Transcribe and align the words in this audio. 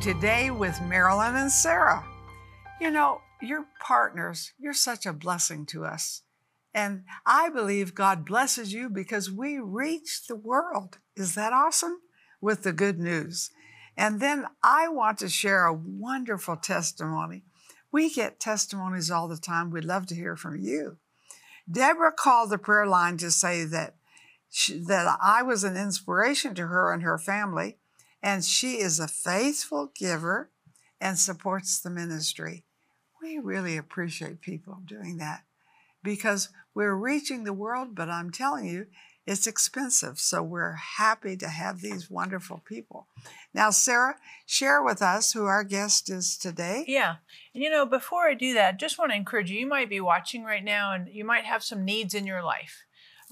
Today 0.00 0.50
with 0.50 0.82
Marilyn 0.82 1.36
and 1.36 1.50
Sarah. 1.50 2.04
You 2.80 2.90
know, 2.90 3.20
you're 3.40 3.66
partners. 3.80 4.52
You're 4.58 4.74
such 4.74 5.06
a 5.06 5.12
blessing 5.12 5.64
to 5.66 5.84
us. 5.84 6.22
And 6.74 7.04
I 7.24 7.48
believe 7.48 7.94
God 7.94 8.26
blesses 8.26 8.72
you 8.72 8.90
because 8.90 9.30
we 9.30 9.58
reach 9.58 10.26
the 10.26 10.36
world. 10.36 10.98
Is 11.16 11.34
that 11.36 11.52
awesome? 11.52 12.00
With 12.40 12.64
the 12.64 12.72
good 12.72 12.98
news. 12.98 13.50
And 13.96 14.20
then 14.20 14.46
I 14.62 14.88
want 14.88 15.18
to 15.18 15.28
share 15.28 15.64
a 15.64 15.72
wonderful 15.72 16.56
testimony. 16.56 17.44
We 17.92 18.12
get 18.12 18.40
testimonies 18.40 19.10
all 19.10 19.28
the 19.28 19.38
time. 19.38 19.70
We'd 19.70 19.84
love 19.84 20.06
to 20.06 20.14
hear 20.14 20.36
from 20.36 20.56
you. 20.56 20.98
Deborah 21.70 22.12
called 22.12 22.50
the 22.50 22.58
prayer 22.58 22.86
line 22.86 23.16
to 23.18 23.30
say 23.30 23.64
that 23.64 23.94
she, 24.50 24.78
that 24.80 25.18
I 25.22 25.42
was 25.42 25.64
an 25.64 25.76
inspiration 25.76 26.54
to 26.56 26.66
her 26.66 26.92
and 26.92 27.02
her 27.02 27.16
family, 27.16 27.78
and 28.24 28.42
she 28.42 28.80
is 28.80 28.98
a 28.98 29.06
faithful 29.06 29.92
giver 29.94 30.48
and 30.98 31.18
supports 31.18 31.78
the 31.78 31.90
ministry. 31.90 32.64
We 33.22 33.38
really 33.38 33.76
appreciate 33.76 34.40
people 34.40 34.78
doing 34.86 35.18
that 35.18 35.42
because 36.02 36.48
we're 36.74 36.94
reaching 36.94 37.44
the 37.44 37.52
world, 37.52 37.94
but 37.94 38.08
I'm 38.08 38.30
telling 38.30 38.64
you, 38.64 38.86
it's 39.26 39.46
expensive. 39.46 40.18
So 40.18 40.42
we're 40.42 40.72
happy 40.72 41.36
to 41.36 41.48
have 41.48 41.82
these 41.82 42.10
wonderful 42.10 42.62
people. 42.64 43.08
Now, 43.52 43.68
Sarah, 43.70 44.16
share 44.46 44.82
with 44.82 45.02
us 45.02 45.32
who 45.32 45.44
our 45.44 45.64
guest 45.64 46.08
is 46.08 46.38
today. 46.38 46.84
Yeah. 46.88 47.16
And 47.52 47.62
you 47.62 47.68
know, 47.68 47.84
before 47.84 48.26
I 48.26 48.34
do 48.34 48.54
that, 48.54 48.80
just 48.80 48.98
want 48.98 49.12
to 49.12 49.16
encourage 49.16 49.50
you. 49.50 49.60
You 49.60 49.66
might 49.66 49.90
be 49.90 50.00
watching 50.00 50.44
right 50.44 50.64
now 50.64 50.94
and 50.94 51.08
you 51.08 51.26
might 51.26 51.44
have 51.44 51.62
some 51.62 51.84
needs 51.84 52.14
in 52.14 52.26
your 52.26 52.42
life. 52.42 52.84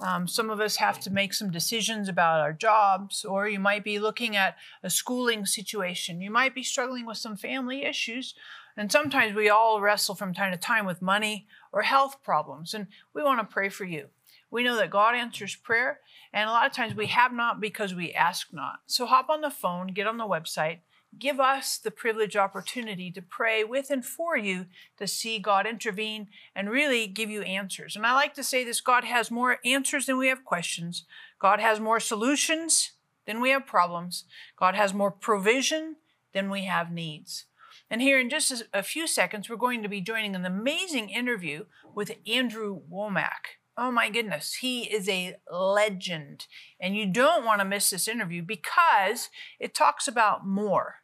Um, 0.02 0.26
some 0.26 0.50
of 0.50 0.60
us 0.60 0.76
have 0.76 0.98
to 1.00 1.10
make 1.10 1.32
some 1.32 1.50
decisions 1.50 2.08
about 2.08 2.40
our 2.40 2.52
jobs, 2.52 3.24
or 3.24 3.48
you 3.48 3.60
might 3.60 3.84
be 3.84 3.98
looking 3.98 4.36
at 4.36 4.56
a 4.82 4.90
schooling 4.90 5.46
situation. 5.46 6.20
You 6.20 6.30
might 6.30 6.54
be 6.54 6.62
struggling 6.62 7.06
with 7.06 7.18
some 7.18 7.36
family 7.36 7.84
issues. 7.84 8.34
And 8.76 8.90
sometimes 8.90 9.34
we 9.34 9.48
all 9.48 9.80
wrestle 9.80 10.14
from 10.14 10.34
time 10.34 10.50
to 10.50 10.58
time 10.58 10.86
with 10.86 11.02
money 11.02 11.46
or 11.72 11.82
health 11.82 12.22
problems. 12.22 12.74
And 12.74 12.88
we 13.14 13.22
want 13.22 13.40
to 13.40 13.52
pray 13.52 13.68
for 13.68 13.84
you. 13.84 14.08
We 14.50 14.64
know 14.64 14.76
that 14.76 14.90
God 14.90 15.14
answers 15.14 15.56
prayer, 15.56 16.00
and 16.30 16.46
a 16.46 16.52
lot 16.52 16.66
of 16.66 16.74
times 16.74 16.94
we 16.94 17.06
have 17.06 17.32
not 17.32 17.58
because 17.58 17.94
we 17.94 18.12
ask 18.12 18.52
not. 18.52 18.80
So 18.86 19.06
hop 19.06 19.30
on 19.30 19.40
the 19.40 19.48
phone, 19.48 19.86
get 19.88 20.06
on 20.06 20.18
the 20.18 20.24
website, 20.24 20.80
give 21.18 21.40
us 21.40 21.78
the 21.78 21.90
privileged 21.90 22.36
opportunity 22.36 23.10
to 23.10 23.22
pray 23.22 23.64
with 23.64 23.90
and 23.90 24.04
for 24.04 24.36
you 24.36 24.66
to 24.98 25.06
see 25.06 25.38
God 25.38 25.66
intervene 25.66 26.28
and 26.54 26.70
really 26.70 27.06
give 27.06 27.30
you 27.30 27.42
answers. 27.42 27.96
And 27.96 28.06
I 28.06 28.14
like 28.14 28.34
to 28.34 28.44
say 28.44 28.64
this 28.64 28.80
God 28.80 29.04
has 29.04 29.30
more 29.30 29.58
answers 29.64 30.06
than 30.06 30.18
we 30.18 30.28
have 30.28 30.44
questions, 30.44 31.04
God 31.38 31.60
has 31.60 31.80
more 31.80 32.00
solutions 32.00 32.92
than 33.26 33.40
we 33.40 33.50
have 33.50 33.66
problems, 33.66 34.24
God 34.56 34.74
has 34.74 34.94
more 34.94 35.10
provision 35.10 35.96
than 36.32 36.50
we 36.50 36.64
have 36.64 36.90
needs. 36.90 37.44
And 37.90 38.00
here 38.00 38.18
in 38.18 38.30
just 38.30 38.64
a 38.72 38.82
few 38.82 39.06
seconds, 39.06 39.50
we're 39.50 39.56
going 39.56 39.82
to 39.82 39.88
be 39.88 40.00
joining 40.00 40.34
an 40.34 40.46
amazing 40.46 41.10
interview 41.10 41.66
with 41.94 42.16
Andrew 42.26 42.80
Wommack. 42.90 43.58
Oh 43.76 43.90
my 43.90 44.08
goodness, 44.10 44.54
he 44.54 44.84
is 44.84 45.08
a 45.08 45.36
legend. 45.50 46.46
And 46.80 46.96
you 46.96 47.06
don't 47.06 47.44
want 47.44 47.60
to 47.60 47.66
miss 47.66 47.90
this 47.90 48.08
interview 48.08 48.42
because 48.42 49.28
it 49.60 49.74
talks 49.74 50.08
about 50.08 50.46
more. 50.46 51.01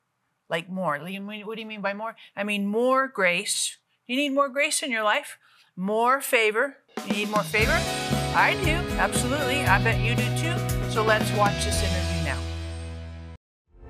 Like 0.48 0.70
more. 0.70 0.98
What 0.98 1.06
do 1.56 1.60
you 1.60 1.66
mean 1.66 1.80
by 1.80 1.94
more? 1.94 2.16
I 2.36 2.44
mean 2.44 2.66
more 2.66 3.08
grace. 3.08 3.76
You 4.06 4.16
need 4.16 4.30
more 4.30 4.48
grace 4.48 4.82
in 4.82 4.90
your 4.90 5.02
life, 5.02 5.36
more 5.76 6.20
favor. 6.20 6.78
You 7.06 7.12
need 7.12 7.30
more 7.30 7.42
favor? 7.42 7.78
I 8.34 8.56
do, 8.64 8.70
absolutely. 8.98 9.64
I 9.64 9.82
bet 9.82 10.00
you 10.00 10.14
do 10.14 10.24
too. 10.36 10.56
So 10.90 11.02
let's 11.02 11.30
watch 11.32 11.64
this 11.64 11.82
interview 11.82 12.24
now. 12.24 12.40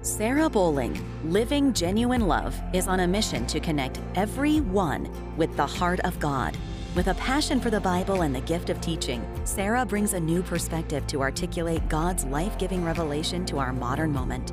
Sarah 0.02 0.50
Bowling, 0.50 1.00
Living 1.24 1.72
Genuine 1.72 2.26
Love, 2.26 2.60
is 2.72 2.88
on 2.88 3.00
a 3.00 3.06
mission 3.06 3.46
to 3.46 3.60
connect 3.60 4.00
everyone 4.16 5.08
with 5.36 5.56
the 5.56 5.66
heart 5.66 6.00
of 6.00 6.18
God. 6.18 6.56
With 6.94 7.08
a 7.08 7.14
passion 7.14 7.60
for 7.60 7.70
the 7.70 7.80
Bible 7.80 8.22
and 8.22 8.34
the 8.34 8.40
gift 8.40 8.70
of 8.70 8.80
teaching, 8.80 9.24
Sarah 9.44 9.86
brings 9.86 10.14
a 10.14 10.20
new 10.20 10.42
perspective 10.42 11.06
to 11.08 11.20
articulate 11.20 11.88
God's 11.88 12.24
life 12.24 12.58
giving 12.58 12.84
revelation 12.84 13.46
to 13.46 13.58
our 13.58 13.72
modern 13.72 14.10
moment. 14.10 14.52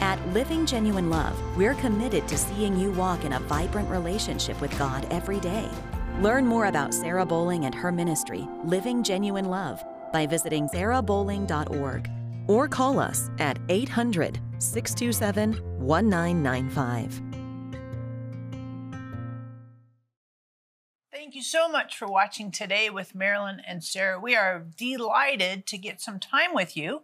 At 0.00 0.24
Living 0.28 0.66
Genuine 0.66 1.08
Love, 1.10 1.38
we're 1.56 1.74
committed 1.74 2.26
to 2.28 2.36
seeing 2.36 2.76
you 2.76 2.90
walk 2.92 3.24
in 3.24 3.34
a 3.34 3.40
vibrant 3.40 3.88
relationship 3.88 4.60
with 4.60 4.76
God 4.78 5.06
every 5.10 5.40
day. 5.40 5.68
Learn 6.20 6.46
more 6.46 6.66
about 6.66 6.94
Sarah 6.94 7.26
Bowling 7.26 7.64
and 7.64 7.74
her 7.74 7.90
ministry, 7.90 8.46
Living 8.64 9.02
Genuine 9.02 9.46
Love, 9.46 9.84
by 10.12 10.26
visiting 10.26 10.68
sarahbowling.org 10.68 12.10
or 12.46 12.68
call 12.68 12.98
us 12.98 13.30
at 13.38 13.58
800 13.68 14.38
627 14.58 15.52
1995. 15.78 17.22
Thank 21.12 21.34
you 21.34 21.42
so 21.42 21.68
much 21.68 21.96
for 21.96 22.06
watching 22.06 22.50
today 22.50 22.90
with 22.90 23.14
Marilyn 23.14 23.60
and 23.66 23.82
Sarah. 23.82 24.20
We 24.20 24.36
are 24.36 24.66
delighted 24.76 25.66
to 25.66 25.78
get 25.78 26.00
some 26.00 26.20
time 26.20 26.52
with 26.52 26.76
you 26.76 27.02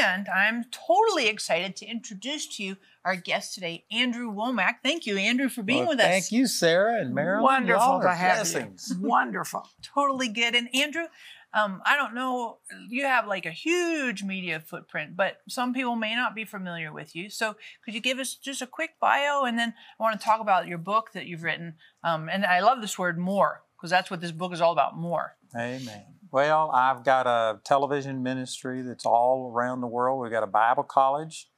and 0.00 0.28
I'm 0.28 0.64
totally 0.70 1.28
excited 1.28 1.76
to 1.76 1.86
introduce 1.86 2.46
to 2.56 2.62
you 2.62 2.76
our 3.04 3.16
guest 3.16 3.54
today, 3.54 3.84
Andrew 3.90 4.32
Wommack. 4.32 4.76
Thank 4.82 5.06
you, 5.06 5.16
Andrew, 5.16 5.48
for 5.48 5.62
being 5.62 5.80
well, 5.80 5.90
with 5.90 5.98
thank 5.98 6.24
us. 6.24 6.28
Thank 6.28 6.38
you, 6.38 6.46
Sarah 6.46 7.00
and 7.00 7.14
Marilyn. 7.14 7.44
Wonderful 7.44 8.00
to 8.00 8.12
have 8.12 8.38
blessings. 8.38 8.92
you. 8.94 9.00
Wonderful. 9.08 9.66
Totally 9.82 10.28
good. 10.28 10.54
And 10.54 10.68
Andrew, 10.74 11.06
um, 11.52 11.82
I 11.84 11.96
don't 11.96 12.14
know, 12.14 12.58
you 12.88 13.04
have 13.04 13.26
like 13.26 13.46
a 13.46 13.50
huge 13.50 14.22
media 14.22 14.60
footprint, 14.60 15.16
but 15.16 15.38
some 15.48 15.72
people 15.72 15.96
may 15.96 16.14
not 16.14 16.34
be 16.34 16.44
familiar 16.44 16.92
with 16.92 17.16
you. 17.16 17.30
So 17.30 17.56
could 17.84 17.94
you 17.94 18.00
give 18.00 18.18
us 18.18 18.34
just 18.34 18.62
a 18.62 18.66
quick 18.66 18.92
bio? 19.00 19.44
And 19.44 19.58
then 19.58 19.74
I 19.98 20.02
want 20.02 20.18
to 20.18 20.24
talk 20.24 20.40
about 20.40 20.68
your 20.68 20.78
book 20.78 21.12
that 21.12 21.26
you've 21.26 21.42
written. 21.42 21.74
Um, 22.04 22.28
and 22.28 22.44
I 22.44 22.60
love 22.60 22.80
this 22.80 22.98
word 22.98 23.18
more, 23.18 23.62
because 23.76 23.90
that's 23.90 24.10
what 24.10 24.20
this 24.20 24.32
book 24.32 24.52
is 24.52 24.60
all 24.60 24.72
about 24.72 24.96
more. 24.96 25.36
Amen. 25.56 26.04
Well, 26.32 26.70
I've 26.70 27.04
got 27.04 27.26
a 27.26 27.58
television 27.64 28.22
ministry 28.22 28.82
that's 28.82 29.04
all 29.04 29.50
around 29.52 29.80
the 29.80 29.88
world. 29.88 30.20
We've 30.20 30.30
got 30.30 30.44
a 30.44 30.46
Bible 30.46 30.84
college 30.84 31.48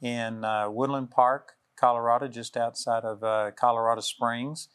in 0.00 0.44
uh, 0.44 0.70
Woodland 0.70 1.10
Park, 1.10 1.54
Colorado, 1.76 2.28
just 2.28 2.56
outside 2.56 3.02
of 3.02 3.24
uh, 3.24 3.50
Colorado 3.58 4.02
Springs, 4.02 4.68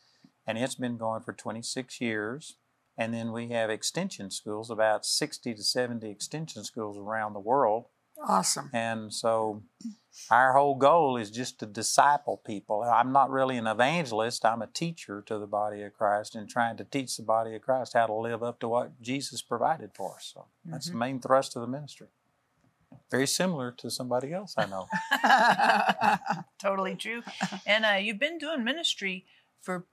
and 0.45 0.57
it's 0.57 0.75
been 0.75 0.97
going 0.97 1.21
for 1.21 1.31
26 1.31 2.01
years. 2.01 2.57
And 2.97 3.13
then 3.13 3.31
we 3.31 3.47
have 3.49 3.69
extension 3.69 4.29
schools, 4.29 4.69
about 4.69 5.05
60 5.05 5.53
to 5.53 5.63
70 5.63 6.09
extension 6.09 6.65
schools 6.65 6.97
around 6.97 7.31
the 7.31 7.39
world. 7.39 7.85
Awesome. 8.23 8.69
And 8.73 9.13
so 9.13 9.63
our 10.31 10.53
whole 10.53 10.75
goal 10.75 11.17
is 11.17 11.29
just 11.29 11.59
to 11.59 11.65
disciple 11.65 12.41
people. 12.45 12.83
I'm 12.83 13.11
not 13.11 13.29
really 13.29 13.57
an 13.57 13.67
evangelist, 13.67 14.45
I'm 14.45 14.61
a 14.61 14.67
teacher 14.67 15.21
to 15.27 15.37
the 15.37 15.47
body 15.47 15.81
of 15.83 15.93
Christ 15.93 16.35
and 16.35 16.49
trying 16.49 16.77
to 16.77 16.83
teach 16.83 17.17
the 17.17 17.23
body 17.23 17.55
of 17.55 17.61
Christ 17.61 17.93
how 17.93 18.07
to 18.07 18.13
live 18.13 18.41
up 18.41 18.59
to 18.61 18.67
what 18.67 19.01
Jesus 19.01 19.41
provided 19.41 19.91
for 19.93 20.15
us. 20.15 20.31
So 20.33 20.45
that's 20.63 20.87
mm-hmm. 20.87 20.95
the 20.97 21.05
main 21.05 21.19
thrust 21.19 21.55
of 21.55 21.61
the 21.61 21.67
ministry. 21.67 22.07
Very 23.11 23.27
similar 23.27 23.71
to 23.71 23.91
somebody 23.91 24.33
else 24.33 24.55
I 24.57 24.65
know. 24.65 24.87
totally 26.59 26.95
true. 26.95 27.21
And 27.65 27.85
uh, 27.85 27.97
you've 28.01 28.19
been 28.19 28.37
doing 28.37 28.63
ministry 28.63 29.25
for 29.61 29.85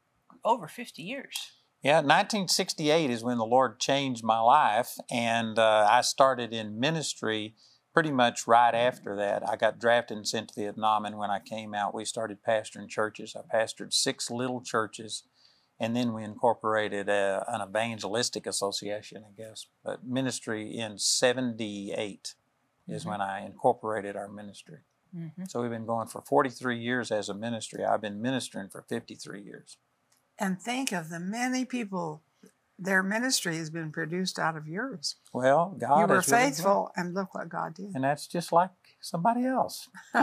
over 0.44 0.68
50 0.68 1.02
years. 1.02 1.52
Yeah, 1.82 1.96
1968 1.96 3.10
is 3.10 3.24
when 3.24 3.38
the 3.38 3.44
Lord 3.44 3.80
changed 3.80 4.22
my 4.22 4.38
life, 4.38 4.98
and 5.10 5.58
uh, 5.58 5.88
I 5.90 6.02
started 6.02 6.52
in 6.52 6.78
ministry 6.78 7.56
pretty 7.92 8.10
much 8.10 8.46
right 8.46 8.74
after 8.74 9.14
that, 9.16 9.48
I 9.48 9.56
got 9.56 9.78
drafted 9.78 10.16
and 10.16 10.26
sent 10.26 10.48
to 10.48 10.60
Vietnam. 10.60 11.04
And 11.04 11.18
when 11.18 11.30
I 11.30 11.38
came 11.38 11.74
out, 11.74 11.94
we 11.94 12.04
started 12.04 12.38
pastoring 12.46 12.88
churches. 12.88 13.36
I 13.36 13.42
pastored 13.54 13.92
six 13.92 14.30
little 14.30 14.60
churches, 14.60 15.24
and 15.78 15.94
then 15.94 16.12
we 16.12 16.24
incorporated 16.24 17.08
a, 17.08 17.44
an 17.48 17.60
evangelistic 17.60 18.46
association, 18.46 19.24
I 19.28 19.40
guess. 19.40 19.66
But 19.84 20.04
ministry 20.06 20.78
in 20.78 20.98
78 20.98 22.34
mm-hmm. 22.88 22.94
is 22.94 23.04
when 23.04 23.20
I 23.20 23.44
incorporated 23.44 24.16
our 24.16 24.28
ministry. 24.28 24.78
Mm-hmm. 25.16 25.44
So 25.44 25.60
we've 25.60 25.70
been 25.70 25.86
going 25.86 26.08
for 26.08 26.22
43 26.22 26.78
years 26.78 27.10
as 27.10 27.28
a 27.28 27.34
ministry. 27.34 27.84
I've 27.84 28.00
been 28.00 28.22
ministering 28.22 28.70
for 28.70 28.82
53 28.88 29.42
years. 29.42 29.76
And 30.38 30.60
think 30.60 30.92
of 30.92 31.10
the 31.10 31.20
many 31.20 31.66
people 31.66 32.22
their 32.78 33.02
ministry 33.02 33.56
has 33.58 33.70
been 33.70 33.92
produced 33.92 34.38
out 34.38 34.56
of 34.56 34.66
yours. 34.66 35.16
Well, 35.32 35.76
God 35.78 36.00
you 36.00 36.06
were 36.06 36.22
faithful, 36.22 36.90
really 36.96 37.06
and 37.08 37.14
look 37.14 37.34
what 37.34 37.48
God 37.48 37.74
did. 37.74 37.94
And 37.94 38.02
that's 38.04 38.26
just 38.26 38.52
like 38.52 38.70
somebody 39.00 39.44
else. 39.46 39.88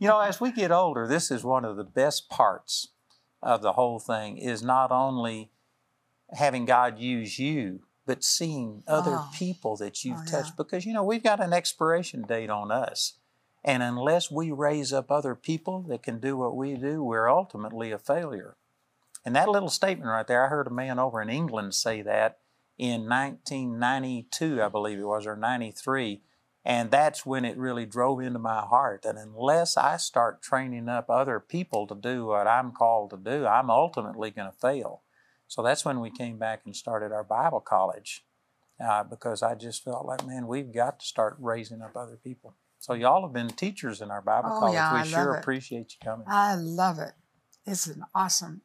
you 0.00 0.08
know, 0.08 0.20
as 0.20 0.40
we 0.40 0.52
get 0.52 0.70
older, 0.70 1.06
this 1.06 1.30
is 1.30 1.44
one 1.44 1.64
of 1.64 1.76
the 1.76 1.84
best 1.84 2.28
parts 2.30 2.88
of 3.42 3.60
the 3.62 3.72
whole 3.72 3.98
thing. 3.98 4.38
Is 4.38 4.62
not 4.62 4.90
only 4.90 5.50
having 6.32 6.64
God 6.64 6.98
use 6.98 7.38
you, 7.38 7.80
but 8.06 8.24
seeing 8.24 8.82
other 8.86 9.16
Oh. 9.18 9.30
people 9.34 9.76
that 9.76 10.04
you've 10.04 10.18
Oh, 10.18 10.22
yeah. 10.24 10.30
touched. 10.30 10.56
Because, 10.56 10.86
you 10.86 10.92
know, 10.92 11.04
we've 11.04 11.22
got 11.22 11.40
an 11.40 11.52
expiration 11.52 12.22
date 12.22 12.50
on 12.50 12.70
us. 12.70 13.14
And 13.64 13.82
unless 13.82 14.30
we 14.30 14.52
raise 14.52 14.92
up 14.92 15.10
other 15.10 15.34
people 15.34 15.82
that 15.88 16.02
can 16.04 16.20
do 16.20 16.36
what 16.36 16.56
we 16.56 16.76
do, 16.76 17.02
we're 17.02 17.28
ultimately 17.28 17.90
a 17.90 17.98
failure. 17.98 18.56
And 19.26 19.34
that 19.34 19.48
little 19.48 19.68
statement 19.68 20.08
right 20.08 20.26
there, 20.26 20.44
I 20.44 20.48
heard 20.48 20.68
a 20.68 20.70
man 20.70 21.00
over 21.00 21.20
in 21.20 21.28
England 21.28 21.74
say 21.74 22.00
that 22.02 22.38
in 22.78 23.08
1992, 23.08 24.62
I 24.62 24.68
believe 24.68 25.00
it 25.00 25.04
was, 25.04 25.26
or 25.26 25.34
93. 25.36 26.22
And 26.64 26.92
that's 26.92 27.26
when 27.26 27.44
it 27.44 27.58
really 27.58 27.86
drove 27.86 28.20
into 28.20 28.38
my 28.38 28.60
heart 28.60 29.02
that 29.02 29.16
unless 29.16 29.76
I 29.76 29.96
start 29.96 30.42
training 30.42 30.88
up 30.88 31.10
other 31.10 31.40
people 31.40 31.88
to 31.88 31.94
do 31.96 32.26
what 32.26 32.46
I'm 32.46 32.70
called 32.70 33.10
to 33.10 33.16
do, 33.16 33.46
I'm 33.46 33.68
ultimately 33.68 34.30
going 34.30 34.50
to 34.50 34.56
fail. 34.56 35.02
So 35.48 35.60
that's 35.60 35.84
when 35.84 35.98
we 36.00 36.10
came 36.10 36.38
back 36.38 36.62
and 36.64 36.74
started 36.74 37.10
our 37.10 37.24
Bible 37.24 37.60
college 37.60 38.24
uh, 38.80 39.02
because 39.02 39.42
I 39.42 39.56
just 39.56 39.82
felt 39.82 40.06
like, 40.06 40.24
man, 40.24 40.46
we've 40.46 40.72
got 40.72 41.00
to 41.00 41.06
start 41.06 41.36
raising 41.40 41.82
up 41.82 41.96
other 41.96 42.16
people. 42.16 42.54
So 42.78 42.94
y'all 42.94 43.22
have 43.22 43.32
been 43.32 43.48
teachers 43.48 44.00
in 44.00 44.12
our 44.12 44.22
Bible 44.22 44.52
Oh, 44.54 44.58
college. 44.60 44.74
yeah, 44.74 44.92
we 44.92 45.00
I 45.00 45.04
sure 45.04 45.34
appreciate 45.34 45.92
you 45.94 45.98
coming. 46.04 46.26
I 46.28 46.54
love 46.54 47.00
it. 47.00 47.12
It's 47.64 47.88
an 47.88 48.04
awesome 48.14 48.60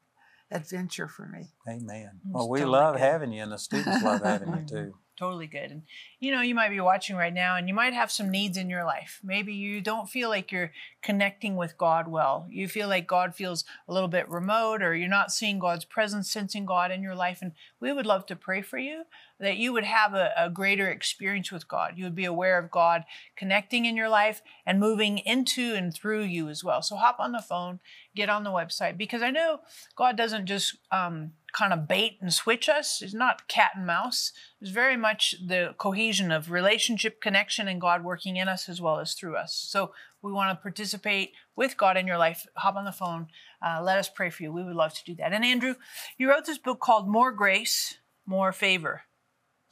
adventure 0.51 1.07
for 1.07 1.25
me. 1.27 1.48
Amen. 1.68 2.09
It's 2.25 2.33
Well, 2.33 2.50
we 2.50 2.63
love 2.65 2.95
good. 2.95 3.01
having 3.01 3.31
you, 3.31 3.44
and 3.44 3.51
the 3.51 3.57
students 3.57 4.03
love 4.03 4.21
having 4.24 4.50
you 4.50 4.65
too. 4.68 4.94
Totally 5.18 5.48
good. 5.48 5.72
And 5.72 5.84
you 6.19 6.31
know, 6.31 6.42
you 6.42 6.56
might 6.56 6.69
be 6.69 6.80
watching 6.80 7.16
right 7.16 7.34
now 7.34 7.56
and 7.56 7.68
you 7.68 7.74
might 7.74 7.94
have 7.94 8.12
some 8.12 8.30
needs 8.30 8.58
in 8.58 8.69
your 8.69 8.84
life. 8.84 9.19
Maybe 9.24 9.54
you 9.54 9.81
don't 9.81 10.10
feel 10.10 10.30
like 10.30 10.52
you're 10.52 10.72
connecting 11.02 11.56
with 11.56 11.78
God 11.78 12.08
well. 12.08 12.48
You 12.50 12.68
feel 12.68 12.88
like 12.88 13.08
God 13.08 13.36
feels 13.36 13.63
a 13.88 13.94
little 13.94 14.08
bit 14.08 14.30
remote 14.30 14.81
or 14.81 14.96
you're 14.96 15.08
not 15.08 15.31
seeing 15.31 15.60
God's 15.60 15.86
presence, 15.86 16.31
sensing 16.31 16.66
God 16.66 16.92
in 16.92 17.04
your 17.04 17.16
life. 17.16 17.40
And 17.42 17.54
we 17.80 17.92
would 17.92 18.06
love 18.06 18.25
to 18.28 18.36
pray 18.36 18.62
for 18.62 18.78
you 18.78 19.04
that 19.40 19.58
you 19.58 19.74
would 19.74 19.84
have 19.84 20.13
a, 20.13 20.31
a 20.38 20.50
greater 20.50 20.88
experience 20.88 21.52
with 21.52 21.68
God. 21.68 21.94
You 21.98 22.04
would 22.04 22.16
be 22.16 22.25
aware 22.25 22.60
of 22.60 22.72
God 22.72 23.04
connecting 23.36 23.86
in 23.86 23.98
your 23.98 24.10
life 24.10 24.42
and 24.66 24.80
moving 24.80 25.18
into 25.18 25.74
and 25.74 25.94
through 25.94 26.24
you 26.24 26.48
as 26.48 26.63
well. 26.63 26.81
So 26.81 26.96
hop 26.96 27.19
on 27.19 27.31
the 27.31 27.42
phone, 27.42 27.80
get 28.16 28.30
on 28.30 28.44
the 28.44 28.52
website 28.52 28.98
because 28.98 29.24
I 29.24 29.31
know 29.31 29.62
God 29.96 30.16
doesn't 30.16 30.46
just 30.46 30.78
um, 30.92 31.34
kind 31.51 31.74
of 31.74 31.88
bait 31.88 32.18
and 32.21 32.33
switch 32.33 32.69
us. 32.69 33.01
It's 33.01 33.13
not 33.13 33.48
cat 33.48 33.71
and 33.75 33.86
mouse. 33.86 34.31
It's 34.59 34.71
very 34.71 34.98
much 34.98 35.36
the 35.45 35.75
cohesion 35.77 36.31
of 36.31 36.51
relationship, 36.51 37.21
connection, 37.21 37.68
and 37.68 37.81
God 37.81 38.03
working 38.03 38.38
in 38.38 38.48
us 38.48 38.69
as 38.69 38.81
well 38.81 39.00
as 39.00 39.13
through 39.13 39.36
us. 39.36 39.53
So 39.53 39.92
we 40.21 40.31
want 40.31 40.57
to 40.57 40.62
participate 40.62 41.31
with 41.56 41.77
God 41.77 41.98
in 41.98 42.07
your 42.07 42.18
life. 42.18 42.45
Hop 42.56 42.75
on 42.75 42.86
the 42.86 42.92
phone. 42.92 43.27
Uh, 43.65 43.81
let 43.81 43.98
us 43.98 44.09
pray 44.09 44.30
for 44.30 44.44
you. 44.44 44.51
We 44.51 44.63
would 44.63 44.75
love 44.75 44.94
to 44.94 45.03
do 45.06 45.15
that. 45.15 45.33
And 45.33 45.45
Andrew, 45.45 45.75
you 46.18 46.30
wrote 46.30 46.45
this 46.45 46.57
book 46.57 46.80
called 46.80 47.07
More 47.07 47.31
Grace, 47.31 47.98
More 48.25 48.51
Favor. 48.51 49.03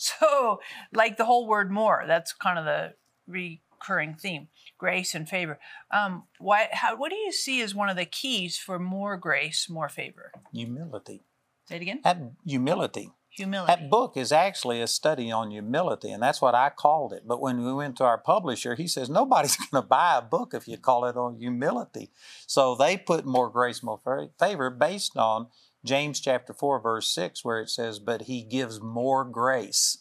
So, 0.01 0.61
like 0.93 1.17
the 1.17 1.25
whole 1.25 1.45
word 1.45 1.69
more, 1.69 2.05
that's 2.07 2.31
kind 2.31 2.57
of 2.57 2.63
the 2.63 2.93
recurring 3.27 4.15
theme 4.15 4.47
grace 4.79 5.13
and 5.13 5.29
favor. 5.29 5.59
Um, 5.91 6.23
why, 6.39 6.69
how, 6.71 6.95
what 6.95 7.09
do 7.09 7.17
you 7.17 7.31
see 7.31 7.61
as 7.61 7.75
one 7.75 7.89
of 7.89 7.97
the 7.97 8.05
keys 8.05 8.57
for 8.57 8.79
more 8.79 9.17
grace, 9.17 9.69
more 9.69 9.89
favor? 9.89 10.31
Humility. 10.53 11.21
Say 11.69 11.75
it 11.75 11.81
again. 11.83 12.01
That 12.03 12.17
humility. 12.47 13.11
Humility. 13.29 13.71
That 13.71 13.91
book 13.91 14.17
is 14.17 14.31
actually 14.31 14.81
a 14.81 14.87
study 14.87 15.31
on 15.31 15.51
humility, 15.51 16.09
and 16.09 16.21
that's 16.21 16.41
what 16.41 16.55
I 16.55 16.71
called 16.71 17.13
it. 17.13 17.27
But 17.27 17.39
when 17.39 17.63
we 17.63 17.71
went 17.71 17.95
to 17.97 18.05
our 18.05 18.17
publisher, 18.17 18.73
he 18.73 18.87
says 18.87 19.07
nobody's 19.07 19.55
going 19.71 19.83
to 19.83 19.87
buy 19.87 20.17
a 20.17 20.21
book 20.23 20.55
if 20.55 20.67
you 20.67 20.77
call 20.77 21.05
it 21.05 21.15
on 21.15 21.35
humility. 21.35 22.09
So 22.47 22.73
they 22.73 22.97
put 22.97 23.23
more 23.23 23.51
grace, 23.51 23.83
more 23.83 23.99
fa- 24.03 24.31
favor 24.39 24.71
based 24.71 25.15
on 25.15 25.49
James 25.85 26.19
chapter 26.19 26.53
4, 26.55 26.81
verse 26.81 27.13
6, 27.13 27.45
where 27.45 27.59
it 27.59 27.69
says, 27.69 27.99
But 27.99 28.23
he 28.23 28.41
gives 28.41 28.81
more 28.81 29.23
grace. 29.23 29.99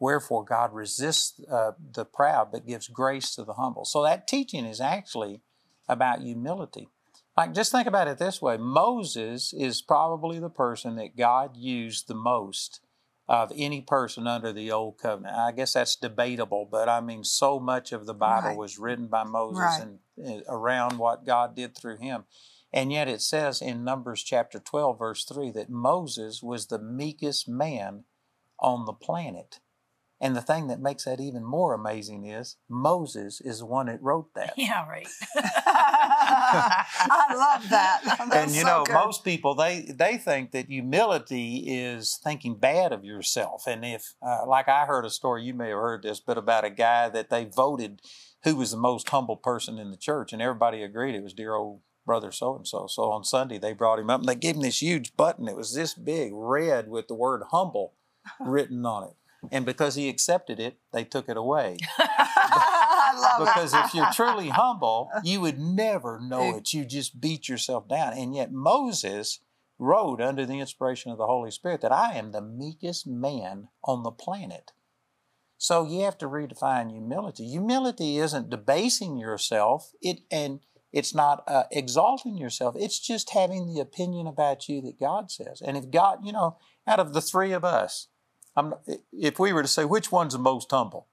Wherefore 0.00 0.46
God 0.46 0.72
resists 0.72 1.38
uh, 1.44 1.72
the 1.92 2.06
proud, 2.06 2.50
but 2.50 2.66
gives 2.66 2.88
grace 2.88 3.34
to 3.34 3.44
the 3.44 3.52
humble. 3.52 3.84
So 3.84 4.02
that 4.02 4.26
teaching 4.26 4.64
is 4.64 4.80
actually 4.80 5.42
about 5.86 6.22
humility. 6.22 6.88
Like, 7.36 7.54
just 7.54 7.72
think 7.72 7.86
about 7.86 8.08
it 8.08 8.18
this 8.18 8.42
way 8.42 8.56
Moses 8.56 9.52
is 9.52 9.80
probably 9.82 10.38
the 10.38 10.50
person 10.50 10.96
that 10.96 11.16
God 11.16 11.56
used 11.56 12.08
the 12.08 12.14
most 12.14 12.80
of 13.28 13.52
any 13.56 13.80
person 13.80 14.26
under 14.26 14.52
the 14.52 14.70
old 14.70 14.98
covenant. 14.98 15.36
I 15.36 15.52
guess 15.52 15.72
that's 15.72 15.96
debatable, 15.96 16.68
but 16.70 16.88
I 16.88 17.00
mean, 17.00 17.24
so 17.24 17.58
much 17.58 17.92
of 17.92 18.04
the 18.04 18.14
Bible 18.14 18.48
Right. 18.48 18.56
was 18.58 18.78
written 18.78 19.06
by 19.06 19.24
Moses 19.24 19.78
Right. 19.80 19.88
and 20.18 20.42
uh, 20.46 20.52
around 20.52 20.98
what 20.98 21.24
God 21.24 21.54
did 21.56 21.74
through 21.74 21.98
him. 21.98 22.24
And 22.72 22.92
yet 22.92 23.08
it 23.08 23.22
says 23.22 23.62
in 23.62 23.84
Numbers 23.84 24.22
chapter 24.22 24.58
12, 24.58 24.98
verse 24.98 25.24
3, 25.24 25.50
that 25.52 25.70
Moses 25.70 26.42
was 26.42 26.66
the 26.66 26.78
meekest 26.78 27.48
man 27.48 28.04
on 28.58 28.86
the 28.86 28.92
planet. 28.92 29.60
And 30.22 30.36
the 30.36 30.40
thing 30.40 30.68
that 30.68 30.80
makes 30.80 31.04
that 31.04 31.18
even 31.20 31.44
more 31.44 31.74
amazing 31.74 32.24
is 32.26 32.56
Moses 32.68 33.40
is 33.40 33.58
the 33.58 33.66
one 33.66 33.86
that 33.86 34.00
wrote 34.00 34.32
that. 34.36 34.54
yeah, 34.56 34.88
right. 34.88 35.08
I 36.34 37.34
love 37.34 37.68
that. 37.70 38.00
and 38.32 38.52
you 38.52 38.62
so 38.62 38.66
know 38.66 38.84
good. 38.84 38.94
most 38.94 39.24
people 39.24 39.54
they 39.54 39.80
they 39.82 40.16
think 40.16 40.52
that 40.52 40.66
humility 40.66 41.64
is 41.66 42.18
thinking 42.22 42.54
bad 42.56 42.92
of 42.92 43.04
yourself 43.04 43.64
and 43.66 43.84
if 43.84 44.14
uh, 44.26 44.46
like 44.46 44.68
i 44.68 44.84
heard 44.86 45.04
a 45.04 45.10
story 45.10 45.42
you 45.42 45.54
may 45.54 45.68
have 45.70 45.78
heard 45.78 46.02
this 46.02 46.20
but 46.20 46.38
about 46.38 46.64
a 46.64 46.70
guy 46.70 47.08
that 47.08 47.30
they 47.30 47.44
voted 47.44 48.00
who 48.44 48.56
was 48.56 48.70
the 48.70 48.76
most 48.76 49.08
humble 49.08 49.36
person 49.36 49.78
in 49.78 49.90
the 49.90 49.96
church 49.96 50.32
and 50.32 50.40
everybody 50.42 50.82
agreed 50.82 51.14
it 51.14 51.22
was 51.22 51.34
dear 51.34 51.54
old 51.54 51.80
brother 52.06 52.30
so 52.32 52.54
and 52.56 52.66
so 52.66 52.86
so 52.86 53.10
on 53.10 53.24
sunday 53.24 53.58
they 53.58 53.72
brought 53.72 53.98
him 53.98 54.10
up 54.10 54.20
and 54.20 54.28
they 54.28 54.34
gave 54.34 54.54
him 54.56 54.62
this 54.62 54.82
huge 54.82 55.16
button 55.16 55.48
it 55.48 55.56
was 55.56 55.74
this 55.74 55.94
big 55.94 56.30
red 56.34 56.88
with 56.88 57.08
the 57.08 57.14
word 57.14 57.42
humble 57.50 57.94
written 58.40 58.84
on 58.86 59.04
it 59.04 59.14
and 59.50 59.66
because 59.66 59.94
he 59.94 60.08
accepted 60.08 60.60
it 60.60 60.78
they 60.92 61.04
took 61.04 61.28
it 61.28 61.36
away 61.36 61.76
because 63.38 63.74
if 63.74 63.94
you're 63.94 64.12
truly 64.12 64.48
humble, 64.48 65.10
you 65.22 65.40
would 65.40 65.58
never 65.58 66.20
know 66.20 66.56
it. 66.56 66.72
You 66.72 66.84
just 66.84 67.20
beat 67.20 67.48
yourself 67.48 67.88
down. 67.88 68.12
And 68.12 68.34
yet 68.34 68.52
Moses 68.52 69.40
wrote 69.78 70.20
under 70.20 70.46
the 70.46 70.60
inspiration 70.60 71.10
of 71.10 71.18
the 71.18 71.26
Holy 71.26 71.50
Spirit 71.50 71.80
that 71.82 71.92
I 71.92 72.12
am 72.12 72.32
the 72.32 72.42
meekest 72.42 73.06
man 73.06 73.68
on 73.84 74.02
the 74.02 74.10
planet. 74.10 74.72
So 75.58 75.86
you 75.86 76.02
have 76.02 76.18
to 76.18 76.26
redefine 76.26 76.90
humility. 76.90 77.48
Humility 77.48 78.18
isn't 78.18 78.50
debasing 78.50 79.16
yourself. 79.16 79.92
It 80.00 80.20
and 80.30 80.60
it's 80.92 81.14
not 81.14 81.42
uh, 81.46 81.64
exalting 81.70 82.36
yourself. 82.36 82.74
It's 82.78 82.98
just 82.98 83.30
having 83.30 83.72
the 83.72 83.80
opinion 83.80 84.26
about 84.26 84.68
you 84.68 84.82
that 84.82 85.00
God 85.00 85.30
says. 85.30 85.62
And 85.64 85.76
if 85.76 85.90
God, 85.90 86.18
you 86.22 86.32
know, 86.32 86.58
out 86.86 86.98
of 86.98 87.14
the 87.14 87.22
three 87.22 87.52
of 87.52 87.64
us, 87.64 88.08
I'm, 88.56 88.74
if 89.12 89.38
we 89.38 89.52
were 89.52 89.62
to 89.62 89.68
say 89.68 89.84
which 89.84 90.12
one's 90.12 90.34
the 90.34 90.38
most 90.38 90.70
humble, 90.70 91.08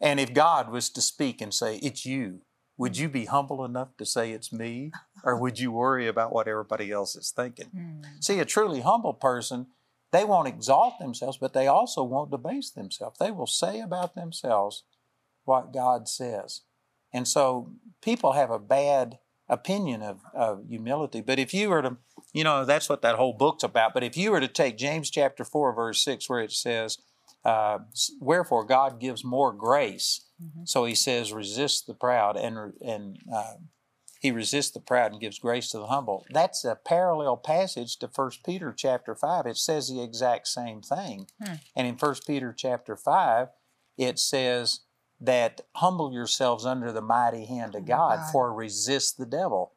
and 0.00 0.18
if 0.18 0.32
God 0.32 0.70
was 0.70 0.88
to 0.90 1.00
speak 1.00 1.40
and 1.40 1.52
say, 1.52 1.76
It's 1.76 2.06
you, 2.06 2.40
would 2.80 2.96
you 2.96 3.10
be 3.10 3.26
humble 3.26 3.62
enough 3.62 3.94
to 3.98 4.06
say 4.06 4.32
it's 4.32 4.50
me? 4.50 4.90
Or 5.22 5.36
would 5.36 5.58
you 5.58 5.70
worry 5.70 6.08
about 6.08 6.32
what 6.32 6.48
everybody 6.48 6.90
else 6.90 7.14
is 7.14 7.30
thinking? 7.30 7.66
Hmm. 7.66 8.02
See, 8.20 8.38
a 8.38 8.46
truly 8.46 8.80
humble 8.80 9.12
person, 9.12 9.66
they 10.12 10.24
won't 10.24 10.48
exalt 10.48 10.98
themselves, 10.98 11.36
but 11.36 11.52
they 11.52 11.66
also 11.66 12.02
won't 12.02 12.30
debase 12.30 12.70
themselves. 12.70 13.18
They 13.18 13.30
will 13.30 13.46
say 13.46 13.80
about 13.80 14.14
themselves 14.14 14.84
what 15.44 15.74
God 15.74 16.08
says. 16.08 16.62
And 17.12 17.28
so 17.28 17.72
people 18.00 18.32
have 18.32 18.50
a 18.50 18.58
bad 18.58 19.18
opinion 19.46 20.00
of, 20.00 20.20
of 20.32 20.64
humility. 20.66 21.20
But 21.20 21.38
if 21.38 21.52
you 21.52 21.68
were 21.68 21.82
to, 21.82 21.96
you 22.32 22.44
know, 22.44 22.64
that's 22.64 22.88
what 22.88 23.02
that 23.02 23.16
whole 23.16 23.32
book's 23.32 23.64
about. 23.64 23.94
But 23.94 24.04
if 24.04 24.16
you 24.16 24.30
were 24.30 24.40
to 24.40 24.48
take 24.48 24.76
James 24.78 25.10
chapter 25.10 25.44
4, 25.44 25.74
verse 25.74 26.02
6, 26.04 26.28
where 26.28 26.40
it 26.40 26.52
says, 26.52 26.98
uh, 27.44 27.78
wherefore 28.20 28.64
God 28.64 29.00
gives 29.00 29.24
more 29.24 29.52
grace. 29.52 30.26
So 30.64 30.84
he 30.86 30.94
says, 30.94 31.32
resist 31.34 31.86
the 31.86 31.92
proud 31.94 32.36
and, 32.38 32.72
and 32.80 33.18
uh, 33.34 33.54
he 34.20 34.30
resists 34.30 34.70
the 34.70 34.80
proud 34.80 35.12
and 35.12 35.20
gives 35.20 35.38
grace 35.38 35.70
to 35.70 35.78
the 35.78 35.86
humble. 35.88 36.24
That's 36.30 36.64
a 36.64 36.76
parallel 36.76 37.36
passage 37.36 37.98
to 37.98 38.06
1 38.14 38.30
Peter 38.44 38.72
chapter 38.76 39.14
5. 39.14 39.46
It 39.46 39.56
says 39.58 39.88
the 39.88 40.02
exact 40.02 40.48
same 40.48 40.80
thing. 40.82 41.26
Hmm. 41.42 41.54
And 41.76 41.86
in 41.86 41.96
1 41.96 42.14
Peter 42.26 42.54
chapter 42.56 42.96
5, 42.96 43.48
it 43.98 44.18
says 44.18 44.80
that 45.20 45.60
humble 45.76 46.12
yourselves 46.12 46.64
under 46.64 46.90
the 46.92 47.02
mighty 47.02 47.44
hand 47.44 47.74
of 47.74 47.82
Oh, 47.82 47.86
God, 47.86 48.16
God. 48.16 48.32
for 48.32 48.52
resist 48.54 49.18
the 49.18 49.26
devil. 49.26 49.72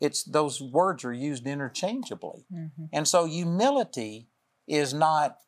It's 0.00 0.24
those 0.24 0.60
words 0.60 1.04
are 1.04 1.12
used 1.12 1.46
interchangeably. 1.46 2.46
Mhm. 2.52 2.88
And 2.92 3.06
so 3.06 3.26
humility 3.26 4.28
is 4.66 4.94
not 4.94 5.38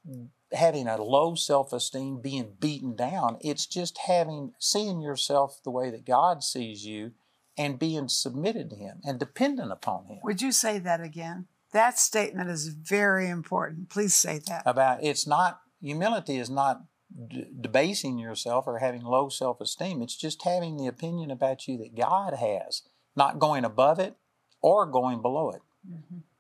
having 0.52 0.86
a 0.86 1.02
low 1.02 1.34
self-esteem, 1.34 2.20
being 2.20 2.56
beaten 2.60 2.94
down. 2.94 3.38
It's 3.40 3.66
just 3.66 3.98
having 4.06 4.54
seeing 4.58 5.00
yourself 5.00 5.60
the 5.64 5.70
way 5.70 5.90
that 5.90 6.04
God 6.04 6.44
sees 6.44 6.84
you 6.84 7.12
and 7.56 7.78
being 7.78 8.08
submitted 8.08 8.70
to 8.70 8.76
him 8.76 9.00
and 9.04 9.18
dependent 9.18 9.72
upon 9.72 10.06
him. 10.06 10.20
Would 10.22 10.42
you 10.42 10.52
say 10.52 10.78
that 10.78 11.00
again? 11.00 11.46
That 11.72 11.98
statement 11.98 12.50
is 12.50 12.68
very 12.68 13.28
important. 13.28 13.88
Please 13.88 14.14
say 14.14 14.40
that. 14.46 14.62
About 14.66 15.02
it's 15.02 15.26
not 15.26 15.60
humility 15.80 16.36
is 16.38 16.50
not 16.50 16.82
d- 17.28 17.46
debasing 17.58 18.18
yourself 18.18 18.66
or 18.66 18.78
having 18.78 19.02
low 19.02 19.30
self-esteem. 19.30 20.02
It's 20.02 20.16
just 20.16 20.42
having 20.42 20.76
the 20.76 20.86
opinion 20.86 21.30
about 21.30 21.66
you 21.66 21.78
that 21.78 21.94
God 21.96 22.34
has, 22.34 22.82
not 23.16 23.38
going 23.38 23.64
above 23.64 23.98
it 23.98 24.16
or 24.62 24.86
going 24.86 25.20
below 25.20 25.50
it. 25.50 25.62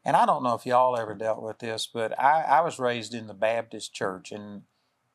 And 0.04 0.16
I 0.16 0.26
don't 0.26 0.42
know 0.42 0.54
if 0.54 0.66
y'all 0.66 0.96
ever 0.96 1.14
dealt 1.14 1.42
with 1.42 1.58
this, 1.58 1.86
but 1.86 2.18
I, 2.18 2.42
I 2.42 2.60
was 2.60 2.78
raised 2.78 3.14
in 3.14 3.26
the 3.28 3.34
Baptist 3.34 3.92
church, 3.94 4.32
and 4.32 4.62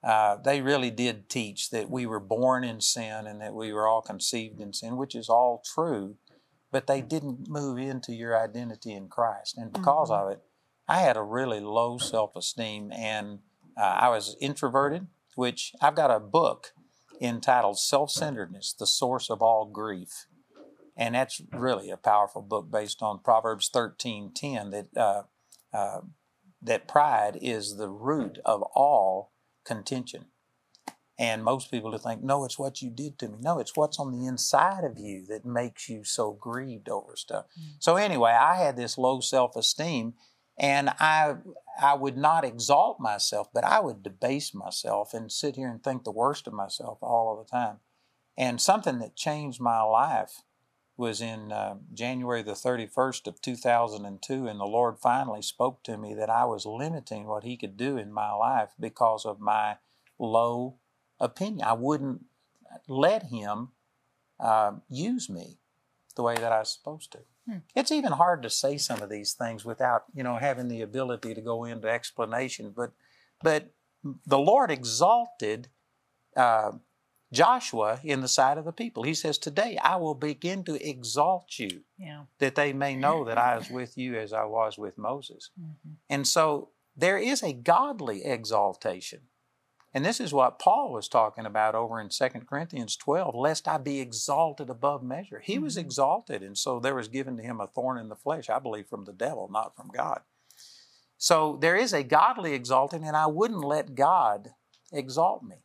uh, 0.04 0.38
they 0.38 0.62
really 0.62 0.92
did 0.92 1.30
teach 1.30 1.72
that 1.72 1.90
we 1.90 2.06
were 2.06 2.20
born 2.22 2.64
in 2.64 2.80
sin 2.80 3.28
and 3.28 3.42
that 3.42 3.54
we 3.54 3.74
were 3.74 3.88
all 3.88 4.02
conceived 4.02 4.62
in 4.62 4.72
sin, 4.72 4.96
which 4.96 5.16
is 5.16 5.28
all 5.28 5.62
true. 5.66 6.16
But 6.72 6.88
they 6.88 7.02
didn't 7.02 7.50
move 7.50 7.78
into 7.78 8.14
your 8.14 8.38
identity 8.38 8.94
in 8.94 9.08
Christ, 9.10 9.58
and 9.58 9.74
because 9.74 10.10
Mhm. 10.10 10.20
of 10.20 10.30
it, 10.32 10.44
I 10.88 11.00
had 11.00 11.18
a 11.18 11.24
really 11.24 11.60
low 11.60 11.98
self-esteem, 11.98 12.92
and 12.94 13.40
uh, 13.76 13.82
I 13.82 14.10
was 14.10 14.36
introverted. 14.40 15.08
Which 15.36 15.76
I've 15.82 15.96
got 15.96 16.10
a 16.10 16.20
book 16.20 16.74
entitled 17.22 17.78
"Self-Centeredness: 17.78 18.74
The 18.74 18.88
Source 18.88 19.30
of 19.30 19.42
All 19.42 19.66
Grief." 19.66 20.28
And 20.98 21.16
that's 21.16 21.42
really 21.54 21.90
a 21.90 21.98
powerful 21.98 22.42
book 22.42 22.70
based 22.70 23.02
on 23.02 23.20
Proverbs 23.20 23.70
thirteen 23.70 24.32
ten 24.34 24.72
that 24.72 24.88
uh, 24.98 25.24
uh, 25.72 26.02
that 26.62 26.88
pride 26.88 27.38
is 27.42 27.78
the 27.78 27.90
root 27.90 28.40
of 28.44 28.64
all 28.76 29.32
contention. 29.64 30.26
And 31.20 31.44
most 31.44 31.72
people 31.72 31.90
would 31.92 32.02
think, 32.02 32.22
no, 32.22 32.46
it's 32.46 32.60
what 32.60 32.84
you 32.84 32.92
did 32.92 33.18
to 33.18 33.28
me. 33.28 33.40
No, 33.42 33.58
it's 33.58 33.76
what's 33.76 34.00
on 34.00 34.12
the 34.12 34.28
inside 34.28 34.84
of 34.84 35.00
you 35.00 35.26
that 35.30 35.46
makes 35.46 35.90
you 35.90 36.04
so 36.04 36.34
grieved 36.34 36.90
over 36.90 37.16
stuff. 37.16 37.46
So 37.80 37.96
anyway, 37.96 38.32
I 38.32 38.58
had 38.58 38.78
this 38.78 39.00
low 39.00 39.20
self-esteem, 39.20 40.14
and 40.60 40.90
I 41.00 41.38
I 41.82 41.96
would 41.96 42.18
not 42.18 42.46
exalt 42.46 43.00
myself, 43.00 43.48
but 43.52 43.64
I 43.64 43.80
would 43.80 44.04
debase 44.04 44.54
myself 44.54 45.14
and 45.14 45.32
sit 45.32 45.56
here 45.56 45.70
and 45.70 45.84
think 45.84 46.04
the 46.04 46.12
worst 46.12 46.46
of 46.48 46.54
myself 46.54 47.00
all 47.02 47.32
of 47.32 47.46
the 47.46 47.52
time. 47.52 47.78
And 48.38 48.62
something 48.62 49.00
that 49.00 49.16
changed 49.16 49.60
my 49.60 49.82
life 49.82 50.44
was 50.98 51.22
in 51.22 51.52
uh, 51.52 51.76
January 51.94 52.42
the 52.42 52.54
31st 52.54 53.28
of 53.28 53.42
2002, 53.42 54.48
and 54.48 54.60
the 54.60 54.66
Lord 54.66 54.98
finally 54.98 55.44
spoke 55.44 55.84
to 55.84 55.98
me 55.98 56.16
that 56.16 56.30
I 56.30 56.46
was 56.46 56.66
limiting 56.66 57.28
what 57.28 57.44
He 57.44 57.56
could 57.56 57.78
do 57.78 57.98
in 57.98 58.12
my 58.12 58.32
life 58.34 58.70
because 58.80 59.24
of 59.24 59.40
my 59.40 59.78
low 60.18 60.76
opinion. 61.20 61.68
I 61.68 61.74
wouldn't 61.74 62.26
let 62.88 63.24
Him 63.24 63.70
uh, 64.40 64.74
use 64.90 65.30
me 65.30 65.60
the 66.16 66.24
way 66.24 66.36
that 66.36 66.52
I 66.52 66.60
was 66.60 66.74
supposed 66.74 67.12
to. 67.12 67.20
Hmm. 67.48 67.58
It's 67.76 67.92
even 67.92 68.14
hard 68.14 68.42
to 68.42 68.50
say 68.50 68.78
some 68.78 69.02
of 69.04 69.10
these 69.10 69.34
things 69.34 69.64
without, 69.64 70.06
you 70.16 70.24
know, 70.24 70.38
having 70.38 70.68
the 70.68 70.82
ability 70.82 71.36
to 71.36 71.42
go 71.42 71.64
into 71.64 71.88
explanation. 71.88 72.74
But, 72.76 72.92
but 73.44 73.72
the 74.26 74.40
Lord 74.40 74.72
exalted 74.72 75.70
uh, 76.36 76.72
Joshua 77.32 78.00
in 78.04 78.22
the 78.22 78.28
sight 78.28 78.58
of 78.58 78.66
the 78.66 78.72
people. 78.72 79.04
He 79.04 79.14
says, 79.14 79.38
Today 79.38 79.78
I 79.78 79.98
will 79.98 80.16
begin 80.16 80.64
to 80.66 80.88
exalt 80.88 81.60
you, 81.60 81.82
Yeah. 81.98 82.26
that 82.40 82.56
they 82.56 82.74
may 82.74 82.96
know 82.96 83.26
that 83.26 83.38
I 83.38 83.58
was 83.58 83.70
with 83.70 83.98
you 83.98 84.18
as 84.18 84.32
I 84.34 84.46
was 84.46 84.78
with 84.78 84.98
Moses. 84.98 85.50
Mhm. 85.60 85.96
And 86.10 86.28
so 86.28 86.70
there 86.96 87.18
is 87.18 87.44
a 87.44 87.54
godly 87.54 88.24
exaltation. 88.24 89.22
And 89.94 90.06
this 90.06 90.20
is 90.20 90.34
what 90.34 90.60
Paul 90.60 90.92
was 90.92 91.08
talking 91.08 91.46
about 91.46 91.74
over 91.74 92.00
in 92.00 92.10
2 92.10 92.46
Corinthians 92.46 92.96
12, 92.98 93.34
lest 93.34 93.68
I 93.68 93.78
be 93.78 94.00
exalted 94.00 94.70
above 94.70 95.02
measure. 95.02 95.40
He 95.40 95.58
was 95.58 95.76
Mhm. 95.76 95.82
exalted, 95.82 96.44
and 96.44 96.58
so 96.58 96.80
there 96.80 96.94
was 96.96 97.08
given 97.08 97.36
to 97.38 97.44
him 97.44 97.60
a 97.60 97.68
thorn 97.68 97.98
in 97.98 98.10
the 98.10 98.16
flesh, 98.16 98.50
I 98.50 98.60
believe 98.60 98.88
from 98.88 99.06
the 99.06 99.14
devil, 99.14 99.48
not 99.50 99.76
from 99.76 99.88
God. 99.90 100.22
So 101.18 101.58
there 101.58 101.76
is 101.76 101.94
a 101.94 102.04
godly 102.04 102.54
exalting, 102.54 103.04
and 103.04 103.18
I 103.18 103.26
wouldn't 103.28 103.64
let 103.64 103.96
God 103.96 104.54
exalt 104.92 105.42
me. 105.44 105.64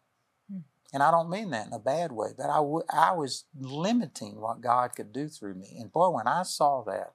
And 0.92 1.02
I 1.02 1.10
don't 1.10 1.30
mean 1.30 1.50
that 1.50 1.66
in 1.66 1.72
a 1.72 1.78
bad 1.78 2.12
way, 2.12 2.28
but 2.36 2.50
I, 2.50 2.56
w- 2.56 2.84
I 2.92 3.12
was 3.12 3.46
limiting 3.58 4.40
what 4.40 4.60
God 4.60 4.94
could 4.94 5.12
do 5.12 5.28
through 5.28 5.54
me. 5.54 5.78
And 5.80 5.90
boy, 5.90 6.10
when 6.10 6.26
I 6.26 6.42
saw 6.42 6.82
that, 6.84 7.14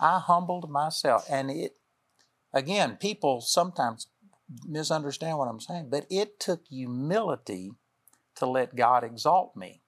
I 0.00 0.18
humbled 0.18 0.70
myself. 0.70 1.26
And 1.30 1.50
it, 1.50 1.76
again, 2.52 2.96
people 2.96 3.42
sometimes 3.42 4.06
misunderstand 4.66 5.38
what 5.38 5.48
I'm 5.48 5.60
saying, 5.60 5.88
but 5.90 6.06
it 6.10 6.40
took 6.40 6.66
humility 6.68 7.72
to 8.36 8.46
let 8.46 8.74
God 8.74 9.04
exalt 9.04 9.54
me. 9.54 9.82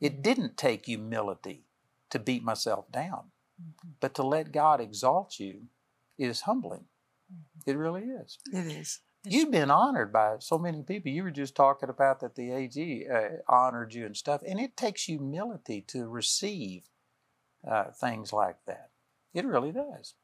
It 0.00 0.14
mm-hmm. 0.14 0.22
didn't 0.22 0.56
take 0.56 0.86
humility 0.86 1.64
to 2.10 2.18
beat 2.18 2.42
myself 2.42 2.90
down, 2.92 3.30
mm-hmm. 3.60 3.90
but 4.00 4.14
to 4.14 4.22
let 4.22 4.52
God 4.52 4.80
exalt 4.80 5.38
you 5.38 5.62
is 6.18 6.42
humbling. 6.42 6.84
Mm-hmm. 7.32 7.70
It 7.70 7.76
really 7.76 8.02
is. 8.02 8.38
It 8.52 8.66
is. 8.66 9.00
You've 9.28 9.50
been 9.50 9.70
honored 9.70 10.12
by 10.12 10.36
so 10.38 10.58
many 10.58 10.82
people. 10.82 11.10
You 11.10 11.24
were 11.24 11.30
just 11.30 11.54
talking 11.54 11.88
about 11.88 12.20
that 12.20 12.36
the 12.36 12.52
AG 12.52 13.06
uh, 13.12 13.28
honored 13.48 13.92
you 13.92 14.06
and 14.06 14.16
stuff, 14.16 14.42
and 14.46 14.60
it 14.60 14.76
takes 14.76 15.04
humility 15.04 15.82
to 15.88 16.06
receive 16.06 16.84
uh, 17.66 17.90
things 17.90 18.32
like 18.32 18.56
that. 18.66 18.90
It 19.34 19.44
really 19.44 19.72
does. 19.72 20.14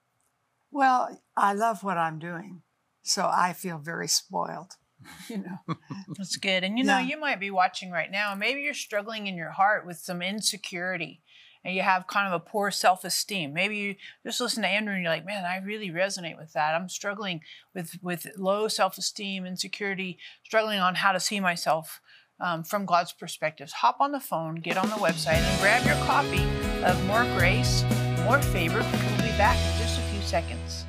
Well, 0.70 1.20
I 1.36 1.52
love 1.52 1.82
what 1.82 1.98
I'm 1.98 2.18
doing, 2.18 2.62
so 3.02 3.28
I 3.30 3.52
feel 3.52 3.78
very 3.78 4.08
spoiled. 4.08 4.76
You 5.28 5.38
know, 5.38 5.76
That's 6.16 6.36
good. 6.36 6.62
And 6.62 6.78
you 6.78 6.84
know, 6.84 6.98
you 6.98 7.18
might 7.18 7.40
be 7.40 7.50
watching 7.50 7.90
right 7.90 8.10
now, 8.10 8.30
and 8.30 8.38
maybe 8.38 8.60
you're 8.60 8.72
struggling 8.72 9.26
in 9.26 9.34
your 9.36 9.50
heart 9.50 9.84
with 9.84 9.96
some 9.96 10.22
insecurity 10.22 11.22
and 11.64 11.74
you 11.74 11.82
have 11.82 12.06
kind 12.06 12.26
of 12.26 12.32
a 12.32 12.44
poor 12.44 12.70
self 12.70 13.04
esteem. 13.04 13.52
Maybe 13.52 13.76
you 13.76 13.94
just 14.26 14.40
listen 14.40 14.62
to 14.62 14.68
Andrew 14.68 14.94
and 14.94 15.02
you're 15.02 15.12
like, 15.12 15.26
man, 15.26 15.44
I 15.44 15.58
really 15.58 15.90
resonate 15.90 16.38
with 16.38 16.52
that. 16.52 16.74
I'm 16.74 16.88
struggling 16.88 17.40
with, 17.74 17.98
with 18.02 18.26
low 18.36 18.68
self 18.68 18.98
esteem, 18.98 19.46
insecurity, 19.46 20.18
struggling 20.44 20.80
on 20.80 20.96
how 20.96 21.12
to 21.12 21.20
see 21.20 21.40
myself 21.40 22.00
um, 22.40 22.64
from 22.64 22.86
God's 22.86 23.12
perspectives. 23.12 23.72
Hop 23.72 23.98
on 24.00 24.12
the 24.12 24.20
phone, 24.20 24.56
get 24.56 24.76
on 24.76 24.88
the 24.88 24.96
website, 24.96 25.34
and 25.34 25.60
grab 25.60 25.84
your 25.86 25.94
copy 26.06 26.42
of 26.84 27.02
More 27.06 27.24
Grace, 27.36 27.84
More 28.24 28.42
Favor, 28.42 28.80
we'll 28.80 29.22
be 29.22 29.38
back 29.38 29.56
in 29.56 29.80
just 29.80 29.98
a 29.98 30.02
few 30.02 30.20
seconds. 30.22 30.84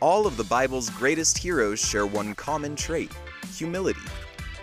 All 0.00 0.26
of 0.26 0.36
the 0.36 0.44
Bible's 0.44 0.90
greatest 0.90 1.38
heroes 1.38 1.80
share 1.80 2.06
one 2.06 2.34
common 2.34 2.76
trait 2.76 3.10
humility. 3.54 4.00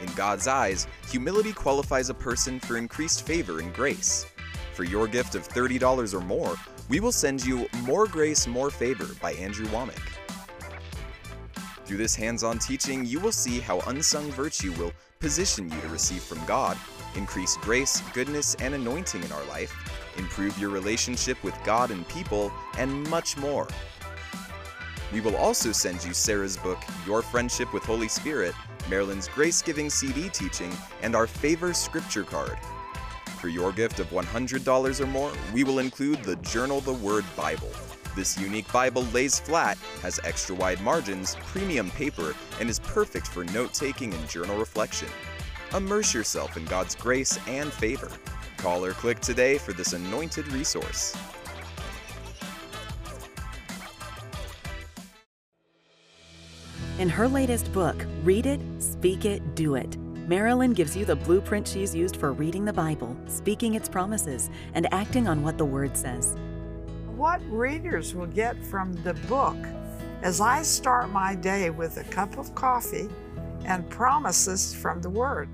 In 0.01 0.11
God's 0.13 0.47
eyes, 0.47 0.87
humility 1.09 1.53
qualifies 1.53 2.09
a 2.09 2.13
person 2.13 2.59
for 2.59 2.77
increased 2.77 3.25
favor 3.25 3.59
and 3.59 3.73
grace. 3.73 4.25
For 4.73 4.83
your 4.83 5.07
gift 5.07 5.35
of 5.35 5.47
$30 5.47 6.13
or 6.13 6.21
more, 6.21 6.55
we 6.89 6.99
will 6.99 7.11
send 7.11 7.45
you 7.45 7.67
More 7.83 8.07
Grace, 8.07 8.47
More 8.47 8.71
Favor 8.71 9.07
by 9.21 9.33
Andrew 9.33 9.67
Wommack. 9.67 10.01
Through 11.85 11.97
this 11.97 12.15
hands 12.15 12.43
on 12.43 12.57
teaching, 12.57 13.05
you 13.05 13.19
will 13.19 13.31
see 13.31 13.59
how 13.59 13.81
unsung 13.81 14.31
virtue 14.31 14.71
will 14.73 14.91
position 15.19 15.69
you 15.69 15.79
to 15.81 15.87
receive 15.89 16.23
from 16.23 16.43
God, 16.45 16.75
increase 17.15 17.55
grace, 17.57 18.01
goodness, 18.13 18.55
and 18.55 18.73
anointing 18.73 19.23
in 19.23 19.31
our 19.31 19.45
life, 19.45 19.71
improve 20.17 20.57
your 20.57 20.71
relationship 20.71 21.41
with 21.43 21.55
God 21.63 21.91
and 21.91 22.07
people, 22.07 22.51
and 22.79 23.07
much 23.09 23.37
more. 23.37 23.67
We 25.11 25.21
will 25.21 25.35
also 25.35 25.71
send 25.71 26.03
you 26.03 26.13
Sarah's 26.13 26.57
book, 26.57 26.79
Your 27.05 27.21
Friendship 27.21 27.71
with 27.73 27.83
Holy 27.83 28.07
Spirit, 28.07 28.55
Marilyn's 28.89 29.27
Grace 29.27 29.61
Giving 29.61 29.91
CD 29.91 30.29
teaching, 30.29 30.75
and 31.03 31.15
our 31.15 31.27
Favor 31.27 31.73
Scripture 31.73 32.23
card. 32.23 32.57
For 33.43 33.49
your 33.49 33.73
gift 33.73 33.99
of 33.99 34.09
$100 34.11 35.01
or 35.01 35.05
more, 35.05 35.33
we 35.53 35.65
will 35.65 35.79
include 35.79 36.23
the 36.23 36.37
Journal 36.37 36.79
the 36.79 36.93
Word 36.93 37.25
Bible. 37.35 37.69
This 38.15 38.39
unique 38.39 38.71
Bible 38.71 39.03
lays 39.11 39.37
flat, 39.37 39.77
has 40.01 40.17
extra 40.23 40.55
wide 40.55 40.79
margins, 40.79 41.35
premium 41.47 41.91
paper, 41.91 42.35
and 42.61 42.69
is 42.69 42.79
perfect 42.79 43.27
for 43.27 43.43
note 43.43 43.73
taking 43.73 44.13
and 44.13 44.29
journal 44.29 44.57
reflection. 44.57 45.09
Immerse 45.75 46.13
yourself 46.13 46.55
in 46.55 46.63
God's 46.63 46.95
grace 46.95 47.37
and 47.45 47.69
favor. 47.69 48.09
Call 48.55 48.85
or 48.85 48.93
click 48.93 49.19
today 49.19 49.57
for 49.57 49.73
this 49.73 49.91
anointed 49.91 50.47
resource. 50.53 51.13
In 56.97 57.09
her 57.09 57.27
latest 57.27 57.73
book, 57.73 58.05
Read 58.23 58.45
It, 58.45 58.61
Speak 58.79 59.25
It, 59.25 59.53
Do 59.53 59.75
It, 59.75 59.97
Marilyn 60.27 60.71
gives 60.71 60.95
you 60.95 61.03
the 61.03 61.17
blueprint 61.17 61.67
she's 61.67 61.93
used 61.93 62.15
for 62.15 62.31
reading 62.31 62.63
the 62.63 62.71
Bible, 62.71 63.15
speaking 63.27 63.75
its 63.75 63.89
promises, 63.89 64.49
and 64.73 64.87
acting 64.93 65.27
on 65.27 65.43
what 65.43 65.57
the 65.57 65.65
Word 65.65 65.97
says. 65.97 66.37
what 67.15 67.41
readers 67.49 68.15
will 68.15 68.27
get 68.27 68.61
from 68.65 68.93
the 69.03 69.13
book 69.29 69.55
as 70.23 70.41
I 70.41 70.61
start 70.63 71.09
my 71.09 71.35
day 71.35 71.69
with 71.69 71.97
a 71.97 72.03
cup 72.05 72.37
of 72.37 72.53
coffee 72.55 73.07
and 73.65 73.89
promises 73.89 74.73
from 74.73 75.01
the 75.01 75.09
Word. 75.09 75.47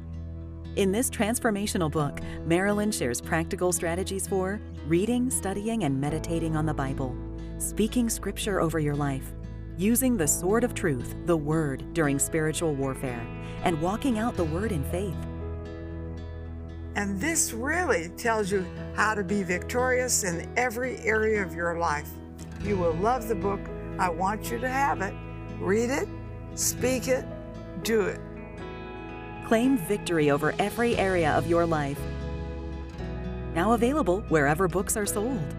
In 0.77 0.91
this 0.91 1.09
transformational 1.09 1.91
book, 1.91 2.21
Marilyn 2.45 2.91
shares 2.91 3.19
practical 3.21 3.71
strategies 3.71 4.27
for 4.27 4.59
reading, 4.87 5.29
studying, 5.29 5.83
and 5.83 5.99
meditating 5.99 6.55
on 6.55 6.65
the 6.65 6.73
Bible, 6.73 7.15
speaking 7.57 8.09
scripture 8.09 8.61
over 8.61 8.79
your 8.79 8.95
life, 8.95 9.33
using 9.79 10.17
the 10.17 10.27
sword 10.27 10.65
of 10.65 10.73
truth, 10.73 11.15
the 11.25 11.37
Word, 11.37 11.93
during 11.93 12.19
spiritual 12.19 12.75
warfare, 12.75 13.25
and 13.63 13.81
walking 13.81 14.19
out 14.19 14.35
the 14.35 14.43
Word 14.43 14.73
in 14.73 14.83
faith. 14.91 15.15
And 16.95 17.19
this 17.21 17.53
really 17.53 18.09
tells 18.17 18.51
you 18.51 18.65
how 18.93 19.15
to 19.15 19.23
be 19.23 19.41
victorious 19.41 20.25
in 20.25 20.51
every 20.57 20.97
area 20.97 21.41
of 21.41 21.55
your 21.55 21.79
life. 21.79 22.09
You 22.61 22.75
will 22.75 22.93
love 22.95 23.29
the 23.29 23.35
book. 23.35 23.61
I 23.97 24.09
want 24.09 24.51
you 24.51 24.59
to 24.59 24.67
have 24.67 25.01
it. 25.01 25.13
Read 25.59 25.89
it, 25.89 26.09
speak 26.55 27.07
it, 27.07 27.23
do 27.83 28.01
it. 28.01 28.19
Claim 29.47 29.77
victory 29.77 30.29
over 30.29 30.53
every 30.59 30.97
area 30.97 31.31
of 31.31 31.47
your 31.47 31.65
life. 31.65 31.99
Now 33.55 33.71
available 33.73 34.25
wherever 34.27 34.67
books 34.67 34.97
are 34.97 35.05
sold. 35.05 35.55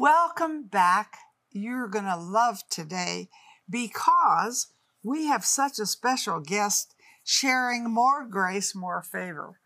Welcome 0.00 0.62
back. 0.62 1.18
You're 1.52 1.86
going 1.86 2.06
to 2.06 2.16
love 2.16 2.62
today 2.70 3.28
because 3.68 4.68
we 5.02 5.26
have 5.26 5.44
such 5.44 5.78
a 5.78 5.84
special 5.84 6.40
guest 6.40 6.94
sharing 7.22 7.90
more 7.90 8.24
grace, 8.24 8.74
more 8.74 9.02
favor. 9.02 9.60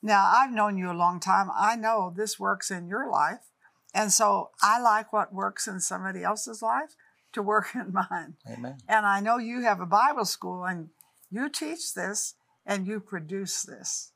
Now, 0.00 0.32
I've 0.34 0.54
known 0.54 0.78
you 0.78 0.90
a 0.90 0.96
long 0.96 1.20
time. 1.20 1.50
I 1.54 1.76
know 1.76 2.10
this 2.16 2.40
works 2.40 2.70
in 2.70 2.88
your 2.88 3.10
life. 3.10 3.50
And 3.92 4.10
so 4.10 4.52
I 4.62 4.80
like 4.80 5.12
what 5.12 5.34
works 5.34 5.68
in 5.68 5.80
somebody 5.80 6.22
else's 6.22 6.62
life 6.62 6.96
to 7.34 7.42
work 7.42 7.66
in 7.74 7.92
mine. 7.92 8.36
Amen. 8.50 8.78
And 8.88 9.04
I 9.04 9.20
know 9.20 9.36
you 9.36 9.64
have 9.64 9.82
a 9.82 9.86
Bible 9.86 10.24
school 10.24 10.64
and 10.64 10.88
you 11.30 11.50
teach 11.50 11.92
this 11.92 12.36
and 12.64 12.86
you 12.86 13.00
produce 13.00 13.62
this. 13.62 14.12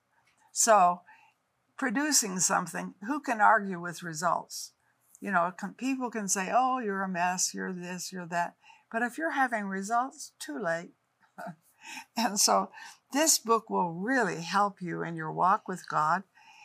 So, 0.50 1.02
producing 1.76 2.40
something, 2.40 2.94
who 3.06 3.20
can 3.20 3.42
argue 3.42 3.78
with 3.78 4.02
results? 4.02 4.72
You 5.20 5.32
know, 5.32 5.52
people 5.76 6.10
can 6.10 6.28
say, 6.28 6.50
oh, 6.54 6.78
you're 6.78 7.02
a 7.02 7.08
mess, 7.08 7.52
you're 7.52 7.72
this, 7.72 8.12
you're 8.12 8.26
that. 8.26 8.54
But 8.90 9.02
if 9.02 9.18
you're 9.18 9.32
having 9.32 9.64
results, 9.64 10.32
too 10.38 10.58
late. 10.58 10.92
and 12.16 12.38
so, 12.38 12.70
this 13.12 13.38
book 13.38 13.70
will 13.70 13.92
really 13.92 14.42
help 14.42 14.80
you 14.80 15.02
in 15.02 15.16
your 15.16 15.32
walk 15.32 15.66
with 15.66 15.88
God. 15.88 16.22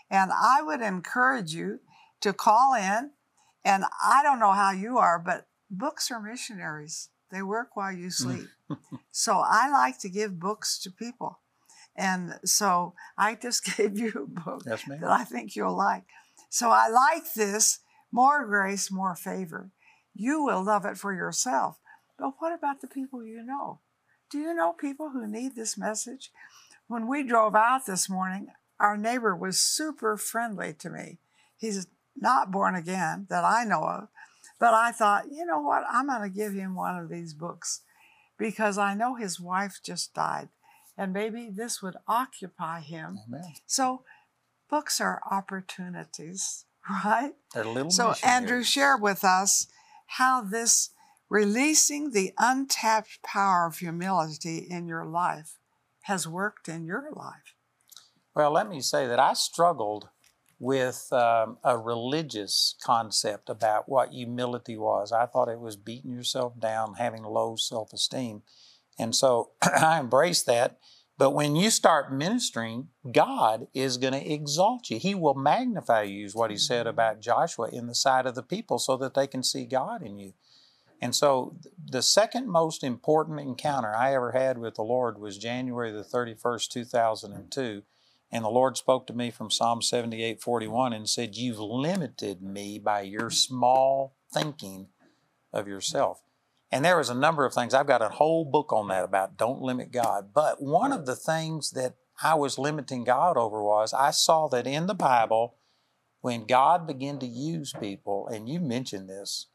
And 0.09 0.31
I 0.31 0.61
would 0.61 0.81
encourage 0.81 1.53
you 1.53 1.79
to 2.21 2.33
call 2.33 2.73
in. 2.75 3.11
And 3.65 3.85
I 4.03 4.21
don't 4.23 4.39
know 4.39 4.51
how 4.51 4.71
you 4.71 4.97
are, 4.97 5.17
but 5.17 5.47
books 5.71 6.11
are 6.11 6.21
missionaries. 6.21 7.09
They 7.31 7.41
work 7.41 7.75
while 7.75 7.91
you 7.91 8.07
mm. 8.07 8.13
sleep. 8.13 8.47
so 9.11 9.43
I 9.45 9.69
like 9.69 9.99
to 9.99 10.09
give 10.09 10.39
books 10.39 10.79
to 10.83 10.91
people. 10.91 11.39
And 11.95 12.39
so 12.45 12.93
I 13.17 13.35
just 13.35 13.65
gave 13.77 13.97
you 13.97 14.09
a 14.09 14.41
book 14.41 14.63
Yes, 14.65 14.83
that 14.87 15.09
I 15.09 15.23
think 15.23 15.55
you'll 15.55 15.75
like. 15.75 16.03
So 16.49 16.69
I 16.69 16.89
like 16.89 17.33
this 17.33 17.79
more 18.13 18.45
grace, 18.45 18.91
more 18.91 19.15
favor. 19.15 19.71
You 20.13 20.43
will 20.43 20.63
love 20.63 20.85
it 20.85 20.97
for 20.97 21.13
yourself. 21.13 21.79
But 22.17 22.35
what 22.37 22.53
about 22.53 22.79
the 22.79 22.87
people 22.87 23.25
you 23.25 23.43
know? 23.43 23.79
Do 24.29 24.37
you 24.37 24.53
know 24.53 24.71
people 24.71 25.09
who 25.09 25.27
need 25.27 25.55
this 25.55 25.77
message? 25.77 26.31
When 26.87 27.07
we 27.07 27.23
drove 27.23 27.55
out 27.55 27.87
this 27.87 28.07
morning, 28.07 28.49
our 28.79 28.95
neighbor 28.95 29.35
was 29.35 29.59
super 29.59 30.15
friendly 30.15 30.73
to 30.75 30.91
me. 30.91 31.17
He's 31.57 31.87
not 32.15 32.51
born 32.51 32.75
again 32.75 33.25
that 33.29 33.43
I 33.43 33.63
know 33.63 33.83
of, 33.83 34.09
but 34.59 34.75
I 34.75 34.91
thought, 34.91 35.31
you 35.31 35.43
know 35.43 35.59
what? 35.59 35.83
I'm 35.91 36.07
going 36.07 36.21
to 36.21 36.29
give 36.29 36.53
him 36.53 36.75
one 36.75 36.97
of 36.97 37.09
these 37.09 37.33
books 37.33 37.81
because 38.37 38.77
I 38.77 38.93
know 38.93 39.15
his 39.15 39.39
wife 39.39 39.79
just 39.83 40.13
died 40.13 40.49
and 40.95 41.13
maybe 41.13 41.49
this 41.51 41.81
would 41.81 41.95
occupy 42.07 42.81
him. 42.81 43.19
Amen. 43.27 43.53
So, 43.65 44.03
books 44.69 45.01
are 45.01 45.21
opportunities, 45.29 46.65
right? 47.05 47.31
They're 47.53 47.65
little 47.65 47.91
So, 47.91 48.13
Andrew, 48.23 48.63
share 48.63 48.97
with 48.97 49.23
us 49.23 49.67
how 50.07 50.41
this 50.41 50.89
releasing 51.29 52.11
the 52.11 52.33
untapped 52.37 53.23
power 53.23 53.65
of 53.65 53.77
humility 53.77 54.67
in 54.69 54.87
your 54.87 55.05
life 55.05 55.57
has 56.01 56.27
worked 56.27 56.67
in 56.67 56.85
your 56.85 57.09
life. 57.11 57.55
Well, 58.35 58.51
let 58.51 58.69
me 58.69 58.81
say 58.81 59.07
that 59.07 59.19
I 59.19 59.33
struggled 59.33 60.09
with 60.59 61.11
um, 61.11 61.57
a 61.63 61.77
religious 61.77 62.75
concept 62.83 63.49
about 63.49 63.89
what 63.89 64.11
humility 64.11 64.77
was. 64.77 65.11
I 65.11 65.25
thought 65.25 65.49
it 65.49 65.59
was 65.59 65.75
beating 65.75 66.11
yourself 66.11 66.59
down, 66.59 66.95
having 66.95 67.23
low 67.23 67.55
self 67.55 67.93
esteem. 67.93 68.43
And 68.97 69.15
so 69.15 69.51
I 69.61 69.99
embraced 69.99 70.45
that. 70.45 70.77
But 71.17 71.31
when 71.31 71.55
you 71.55 71.69
start 71.69 72.11
ministering, 72.11 72.87
God 73.11 73.67
is 73.73 73.97
going 73.97 74.13
to 74.13 74.33
exalt 74.33 74.89
you. 74.89 74.97
He 74.97 75.13
will 75.13 75.35
magnify 75.35 76.03
you, 76.03 76.25
is 76.25 76.35
what 76.35 76.51
he 76.51 76.57
said 76.57 76.81
mm-hmm. 76.81 76.89
about 76.89 77.21
Joshua 77.21 77.69
in 77.69 77.87
the 77.87 77.95
sight 77.95 78.25
of 78.25 78.35
the 78.35 78.43
people 78.43 78.79
so 78.79 78.97
that 78.97 79.13
they 79.13 79.27
can 79.27 79.43
see 79.43 79.65
God 79.65 80.01
in 80.01 80.17
you. 80.17 80.33
And 80.99 81.13
so 81.13 81.57
the 81.85 82.01
second 82.01 82.47
most 82.47 82.83
important 82.83 83.39
encounter 83.39 83.93
I 83.93 84.15
ever 84.15 84.31
had 84.31 84.57
with 84.57 84.75
the 84.75 84.83
Lord 84.83 85.19
was 85.19 85.37
January 85.37 85.91
the 85.91 86.03
31st, 86.03 86.69
2002. 86.69 87.83
And 88.31 88.43
the 88.43 88.49
Lord 88.49 88.77
spoke 88.77 89.05
to 89.07 89.13
me 89.13 89.29
from 89.29 89.51
Psalm 89.51 89.81
78 89.83 90.41
41 90.41 90.93
and 90.93 91.07
said, 91.07 91.35
You've 91.35 91.59
limited 91.59 92.41
me 92.41 92.79
by 92.79 93.01
your 93.01 93.29
small 93.29 94.15
thinking 94.33 94.87
of 95.51 95.67
yourself. 95.67 96.22
And 96.73 96.83
there 96.83 96.97
was 96.97 97.11
a 97.11 97.13
number 97.13 97.45
of 97.45 97.53
things. 97.53 97.75
I've 97.75 97.85
got 97.85 98.01
a 98.01 98.09
whole 98.09 98.45
book 98.45 98.73
on 98.73 98.87
that 98.87 99.03
about 99.03 99.37
don't 99.37 99.61
limit 99.61 99.91
God. 99.91 100.29
But 100.33 100.59
one 100.59 100.91
of 100.91 101.05
the 101.05 101.15
things 101.15 101.69
that 101.71 101.93
I 102.23 102.33
was 102.33 102.57
limiting 102.57 103.03
God 103.03 103.37
over 103.37 103.61
was 103.61 103.93
I 103.93 104.09
saw 104.09 104.47
that 104.47 104.65
in 104.65 104.87
the 104.87 104.95
Bible, 104.95 105.57
when 106.21 106.45
God 106.45 106.87
began 106.87 107.19
to 107.19 107.27
use 107.27 107.75
people, 107.79 108.27
and 108.27 108.49
you 108.49 108.59
mentioned 108.59 109.07
this, 109.07 109.49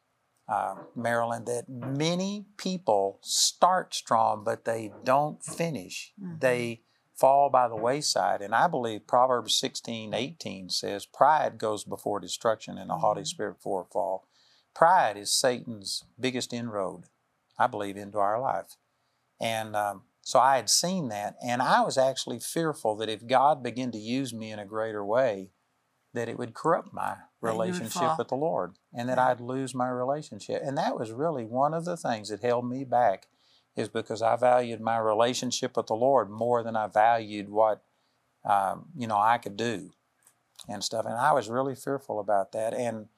uh, 0.48 0.76
Marilyn, 0.94 1.44
that 1.46 1.68
many 1.68 2.46
people 2.57 3.18
start 3.20 3.94
strong, 3.94 4.44
but 4.44 4.64
they 4.64 4.92
don't 5.02 5.44
finish. 5.44 6.12
They 6.40 6.83
fall 7.16 7.50
by 7.50 7.66
the 7.66 7.74
wayside. 7.74 8.42
And 8.42 8.54
I 8.54 8.68
believe 8.68 9.09
Proverbs 9.09 9.57
16, 9.57 10.14
18 10.14 10.70
says, 10.70 11.04
Pride 11.04 11.59
goes 11.59 11.83
before 11.83 12.20
destruction 12.20 12.78
and 12.78 12.92
a 12.92 12.98
haughty 12.98 13.24
spirit 13.24 13.54
before 13.54 13.83
a 13.83 13.92
fall. 13.92 14.28
Pride 14.79 15.17
is 15.17 15.33
Satan's 15.33 16.05
biggest 16.21 16.53
inroad, 16.53 17.07
I 17.59 17.67
believe, 17.67 17.97
into 17.97 18.19
our 18.19 18.41
life. 18.41 18.77
And 19.41 19.75
um, 19.75 20.03
so 20.23 20.38
I 20.38 20.55
had 20.55 20.71
seen 20.71 21.09
that, 21.09 21.35
and 21.45 21.61
I 21.61 21.81
was 21.81 21.99
actually 21.99 22.38
fearful 22.38 22.95
that 22.99 23.09
if 23.09 23.27
God 23.27 23.61
began 23.61 23.91
to 23.91 23.99
use 23.99 24.33
me 24.33 24.53
in 24.53 24.61
a 24.61 24.64
greater 24.64 25.05
way, 25.05 25.51
that 26.14 26.29
it 26.29 26.38
would 26.38 26.55
corrupt 26.55 26.93
my 26.93 27.09
That 27.09 27.19
you 27.41 27.47
would 27.49 27.67
relationship 27.67 28.19
with 28.19 28.29
the 28.29 28.37
Lord 28.37 28.77
and 28.95 29.09
that 29.09 29.19
Yeah. 29.19 29.27
I'd 29.27 29.41
lose 29.41 29.75
my 29.75 29.88
relationship. 29.88 30.62
And 30.64 30.79
that 30.79 30.97
was 30.97 31.11
really 31.11 31.45
one 31.45 31.75
of 31.75 31.85
the 31.85 31.97
things 31.97 32.29
that 32.29 32.43
held 32.43 32.64
me 32.64 32.85
back 32.85 33.27
is 33.75 33.88
because 33.88 34.23
I 34.23 34.37
valued 34.37 34.81
my 34.81 34.99
relationship 34.99 35.77
with 35.77 35.88
the 35.88 35.97
Lord 35.97 36.31
more 36.31 36.62
than 36.62 36.77
I 36.77 36.87
valued 36.87 37.49
what 37.49 37.83
um, 38.45 38.91
you 38.97 39.09
know 39.09 39.19
I 39.19 39.38
could 39.38 39.57
do 39.57 39.91
and 40.69 40.85
stuff. 40.85 41.05
And 41.05 41.17
I 41.17 41.33
was 41.33 41.51
really 41.51 41.75
fearful 41.75 42.21
about 42.21 42.53
that. 42.53 42.75
And 42.75 43.09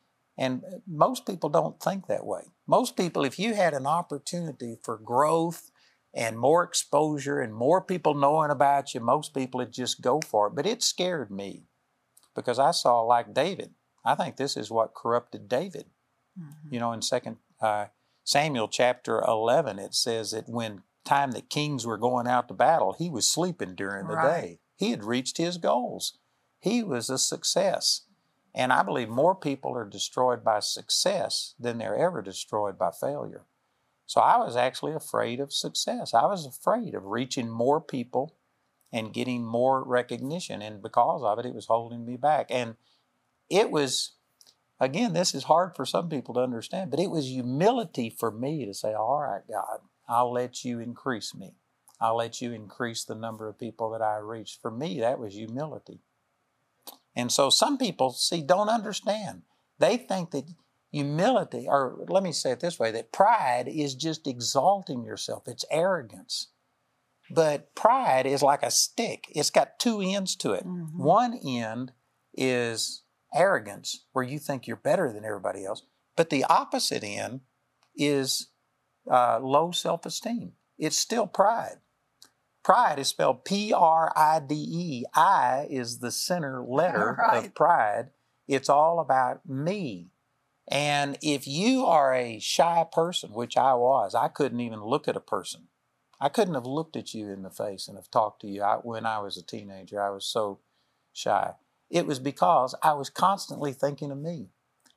and 0.41 0.65
most 0.87 1.27
people 1.27 1.51
don't 1.51 1.79
think 1.81 2.07
that 2.07 2.25
way. 2.25 2.45
Most 2.67 2.97
people, 2.97 3.25
if 3.25 3.39
you 3.39 3.55
had 3.55 3.75
an 3.75 3.87
opportunity 3.87 4.79
for 4.83 4.97
growth 4.97 5.71
and 6.15 6.39
more 6.39 6.65
exposure 6.65 7.41
and 7.41 7.55
more 7.55 7.83
people 7.83 8.15
knowing 8.15 8.51
about 8.51 8.95
you, 8.95 9.01
most 9.01 9.35
people 9.35 9.59
would 9.59 9.73
just 9.73 10.01
go 10.01 10.21
for 10.27 10.47
it. 10.47 10.55
But 10.55 10.67
it 10.67 10.83
scared 10.83 11.31
me 11.31 11.65
because 12.35 12.59
I 12.59 12.71
saw 12.71 13.03
like 13.03 13.35
David. 13.35 13.75
I 14.03 14.15
think 14.15 14.37
this 14.37 14.57
is 14.57 14.71
what 14.71 14.95
corrupted 14.95 15.47
David. 15.47 15.91
Mhm. 16.39 16.73
You 16.73 16.81
know, 16.81 16.93
in 16.93 17.03
Second 17.03 17.37
uh, 17.61 17.87
Samuel 18.25 18.69
chapter 18.69 19.21
eleven, 19.21 19.79
it 19.79 19.95
says 19.95 20.31
that 20.31 20.49
when 20.49 20.83
time 21.05 21.33
that 21.33 21.51
kings 21.51 21.87
were 21.87 21.99
going 21.99 22.27
out 22.27 22.49
to 22.49 22.55
battle, 22.55 22.95
he 22.95 23.11
was 23.11 23.29
sleeping 23.31 23.75
during 23.75 24.07
the 24.07 24.15
Right. 24.15 24.41
day. 24.41 24.61
He 24.77 24.91
had 24.91 25.05
reached 25.05 25.37
his 25.37 25.59
goals. 25.59 26.19
He 26.61 26.83
was 26.83 27.11
a 27.11 27.19
success. 27.19 28.07
And 28.55 28.73
I 28.73 28.83
believe 28.83 29.09
more 29.09 29.35
people 29.35 29.77
are 29.77 29.85
destroyed 29.85 30.43
by 30.43 30.61
success 30.61 31.55
than 31.59 31.79
they're 31.79 31.97
ever 31.97 32.21
destroyed 32.21 32.79
by 32.79 32.91
failure. 32.91 33.45
So 34.07 34.21
I 34.21 34.39
was 34.39 34.57
actually 34.57 34.93
afraid 34.93 35.39
of 35.39 35.53
success. 35.53 36.15
I 36.15 36.27
was 36.27 36.45
afraid 36.45 36.95
of 36.95 37.07
reaching 37.07 37.49
more 37.49 37.81
people 37.81 38.35
and 38.93 39.13
getting 39.13 39.45
more 39.45 39.85
recognition. 39.85 40.63
And 40.63 40.83
because 40.83 41.23
of 41.23 41.39
it, 41.39 41.47
it 41.47 41.55
was 41.55 41.67
holding 41.67 42.05
me 42.05 42.17
back. 42.17 42.47
And 42.51 42.75
it 43.49 43.71
was, 43.71 44.13
again, 44.81 45.13
this 45.13 45.33
is 45.33 45.45
hard 45.45 45.77
for 45.77 45.87
some 45.87 46.09
people 46.09 46.35
to 46.35 46.41
understand, 46.41 46.91
but 46.91 46.99
it 46.99 47.11
was 47.11 47.29
humility 47.29 48.11
for 48.11 48.33
me 48.33 48.65
to 48.67 48.75
say, 48.75 48.95
All 48.95 49.21
right, 49.21 49.43
God, 49.49 49.79
I'll 50.09 50.33
let 50.33 50.65
you 50.65 50.81
increase 50.81 51.33
me. 51.33 51.55
I'll 52.01 52.17
let 52.17 52.41
you 52.41 52.53
increase 52.53 53.05
the 53.05 53.15
number 53.15 53.49
of 53.49 53.59
people 53.59 53.91
that 53.91 54.03
I 54.03 54.17
reach. 54.17 54.59
For 54.61 54.71
me, 54.71 54.99
that 55.01 55.19
was 55.19 55.35
humility. 55.35 56.01
And 57.21 57.31
so 57.31 57.51
some 57.51 57.77
people, 57.77 58.11
see, 58.13 58.43
don't 58.43 58.71
understand. 58.71 59.43
They 59.79 59.99
think 59.99 60.31
that 60.31 60.47
humility, 60.91 61.67
or 61.69 62.05
let 62.09 62.23
me 62.23 62.33
say 62.33 62.53
it 62.53 62.61
this 62.61 62.79
way, 62.79 62.91
that 62.93 63.13
pride 63.13 63.69
is 63.69 63.95
just 63.95 64.27
exalting 64.27 65.05
yourself, 65.05 65.45
it's 65.47 65.65
arrogance. 65.71 66.49
But 67.31 67.75
pride 67.75 68.27
is 68.27 68.43
like 68.43 68.63
a 68.63 68.71
stick, 68.71 69.27
it's 69.31 69.51
got 69.51 69.79
two 69.79 70.01
ends 70.01 70.35
to 70.37 70.53
it. 70.53 70.67
Mhm. 70.67 70.97
One 70.97 71.39
end 71.45 71.93
is 72.35 73.03
arrogance, 73.33 74.07
where 74.13 74.25
you 74.25 74.39
think 74.39 74.67
you're 74.67 74.77
better 74.77 75.13
than 75.13 75.25
everybody 75.25 75.65
else. 75.65 75.83
But 76.17 76.31
the 76.31 76.45
opposite 76.45 77.05
end 77.05 77.43
is 77.95 78.49
uh, 79.11 79.39
low 79.41 79.71
self 79.73 80.07
esteem. 80.07 80.53
It's 80.79 80.97
still 80.97 81.27
pride. 81.27 81.81
Pride 82.63 82.99
is 82.99 83.09
spelled 83.09 83.45
P 83.45 83.73
R 83.73 84.13
I 84.17 84.41
D 84.41 84.55
E. 84.55 85.05
I 85.15 85.67
is 85.71 85.99
the 85.99 86.11
center 86.11 86.63
letter 86.67 87.17
Right. 87.19 87.47
of 87.47 87.55
pride. 87.55 88.11
It's 88.47 88.69
all 88.69 89.01
about 89.01 89.49
me. 89.49 90.09
And 90.69 91.19
if 91.23 91.47
you 91.49 91.85
are 91.87 92.15
a 92.15 92.39
shy 92.39 92.85
person, 92.93 93.33
which 93.33 93.57
I 93.57 93.75
was, 93.75 94.15
I 94.15 94.29
couldn't 94.29 94.61
even 94.61 94.85
look 94.85 95.09
at 95.09 95.17
a 95.17 95.21
person. 95.21 95.69
I 96.21 96.29
couldn't 96.29 96.55
have 96.55 96.67
looked 96.67 96.97
at 96.97 97.15
you 97.15 97.29
in 97.31 97.43
the 97.43 97.51
face 97.51 97.89
and 97.89 97.97
have 97.97 98.11
talked 98.11 98.43
to 98.43 98.47
you 98.47 98.63
I, 98.63 98.77
when 98.77 99.07
I 99.07 99.19
was 99.21 99.37
a 99.37 99.43
teenager. 99.43 100.01
I 100.03 100.11
was 100.11 100.27
so 100.27 100.61
shy. 101.13 101.55
It 101.89 102.07
was 102.07 102.19
because 102.21 102.75
I 102.83 102.93
was 102.93 103.11
constantly 103.11 103.73
thinking 103.73 104.11
of 104.13 104.19
me. 104.19 104.51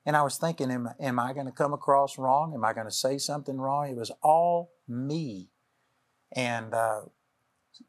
And 0.06 0.18
I 0.18 0.22
was 0.22 0.38
thinking, 0.38 0.70
am, 0.70 0.90
am 1.00 1.18
I 1.18 1.32
going 1.34 1.46
to 1.46 1.52
come 1.52 1.74
across 1.74 2.18
wrong? 2.18 2.54
Am 2.54 2.66
I 2.66 2.74
going 2.74 2.88
to 2.88 2.92
say 2.92 3.18
something 3.18 3.58
wrong? 3.58 3.88
It 3.90 3.96
was 3.96 4.12
all 4.22 4.74
me. 4.88 5.50
And 6.36 6.74
uh, 6.74 7.04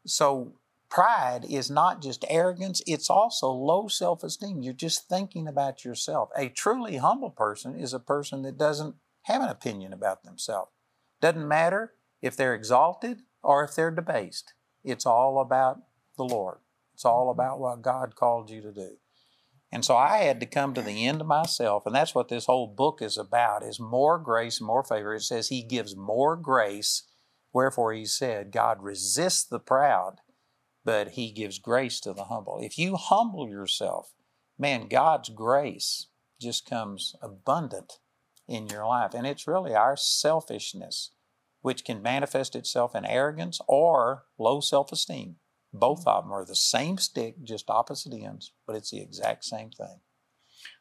so 0.05 0.53
pride 0.89 1.45
is 1.49 1.69
not 1.69 2.01
just 2.01 2.25
arrogance, 2.29 2.81
it's 2.87 3.09
also 3.09 3.49
low 3.49 3.87
self 3.87 4.23
esteem. 4.23 4.61
You're 4.61 4.73
just 4.73 5.09
thinking 5.09 5.47
about 5.47 5.83
yourself. 5.83 6.29
A 6.37 6.49
truly 6.49 6.97
humble 6.97 7.31
person 7.31 7.75
is 7.75 7.93
a 7.93 7.99
person 7.99 8.41
that 8.43 8.57
doesn't 8.57 8.95
have 9.23 9.41
an 9.41 9.49
opinion 9.49 9.93
about 9.93 10.23
themselves. 10.23 10.71
Doesn't 11.21 11.47
matter 11.47 11.93
if 12.21 12.35
they're 12.37 12.55
exalted 12.55 13.21
or 13.43 13.63
if 13.63 13.75
they're 13.75 13.91
debased. 13.91 14.53
It's 14.83 15.05
all 15.05 15.39
about 15.39 15.79
the 16.17 16.23
Lord. 16.23 16.59
It's 16.93 17.05
all 17.05 17.25
mm-hmm. 17.25 17.39
about 17.39 17.59
what 17.59 17.81
God 17.81 18.15
called 18.15 18.49
you 18.49 18.61
to 18.61 18.71
do. 18.71 18.97
And 19.71 19.83
so 19.83 19.97
I 19.97 20.19
had 20.19 20.39
to 20.39 20.45
come 20.45 20.73
to 20.73 20.81
the 20.81 21.05
end 21.05 21.19
of 21.19 21.27
myself, 21.27 21.85
and 21.85 21.93
that's 21.93 22.15
what 22.15 22.29
this 22.29 22.45
whole 22.45 22.67
book 22.67 23.01
is 23.01 23.17
about, 23.17 23.63
is 23.63 23.79
more 23.79 24.17
grace, 24.17 24.61
more 24.61 24.83
favor. 24.83 25.15
It 25.15 25.21
says 25.23 25.49
he 25.49 25.63
gives 25.63 25.95
more 25.95 26.37
grace, 26.37 27.03
wherefore 27.55 27.93
he 27.93 28.05
said, 28.05 28.51
God 28.51 28.83
resists 28.83 29.45
the 29.45 29.59
proud, 29.59 30.17
but 30.83 31.11
he 31.11 31.31
gives 31.31 31.57
grace 31.57 32.01
to 32.01 32.11
the 32.11 32.25
humble. 32.25 32.59
If 32.61 32.77
you 32.77 32.97
humble 32.97 33.47
yourself, 33.47 34.13
man, 34.59 34.89
God's 34.89 35.29
grace 35.29 36.07
just 36.39 36.69
comes 36.69 37.15
abundant 37.21 37.93
in 38.45 38.67
your 38.67 38.85
life. 38.85 39.13
And 39.13 39.25
it's 39.25 39.47
really 39.47 39.73
our 39.73 39.95
selfishness, 39.95 41.11
which 41.61 41.85
can 41.85 42.01
manifest 42.01 42.57
itself 42.57 42.93
in 42.93 43.05
arrogance 43.05 43.61
or 43.69 44.25
low 44.37 44.59
self 44.59 44.91
esteem. 44.91 45.37
Both 45.71 46.01
mm-hmm. 46.01 46.09
of 46.09 46.23
them 46.25 46.33
are 46.33 46.45
the 46.45 46.55
same 46.55 46.97
stick, 46.97 47.41
just 47.41 47.69
opposite 47.69 48.13
ends, 48.13 48.51
but 48.67 48.75
it's 48.75 48.91
the 48.91 49.01
exact 49.01 49.45
same 49.45 49.71
thing. 49.71 50.01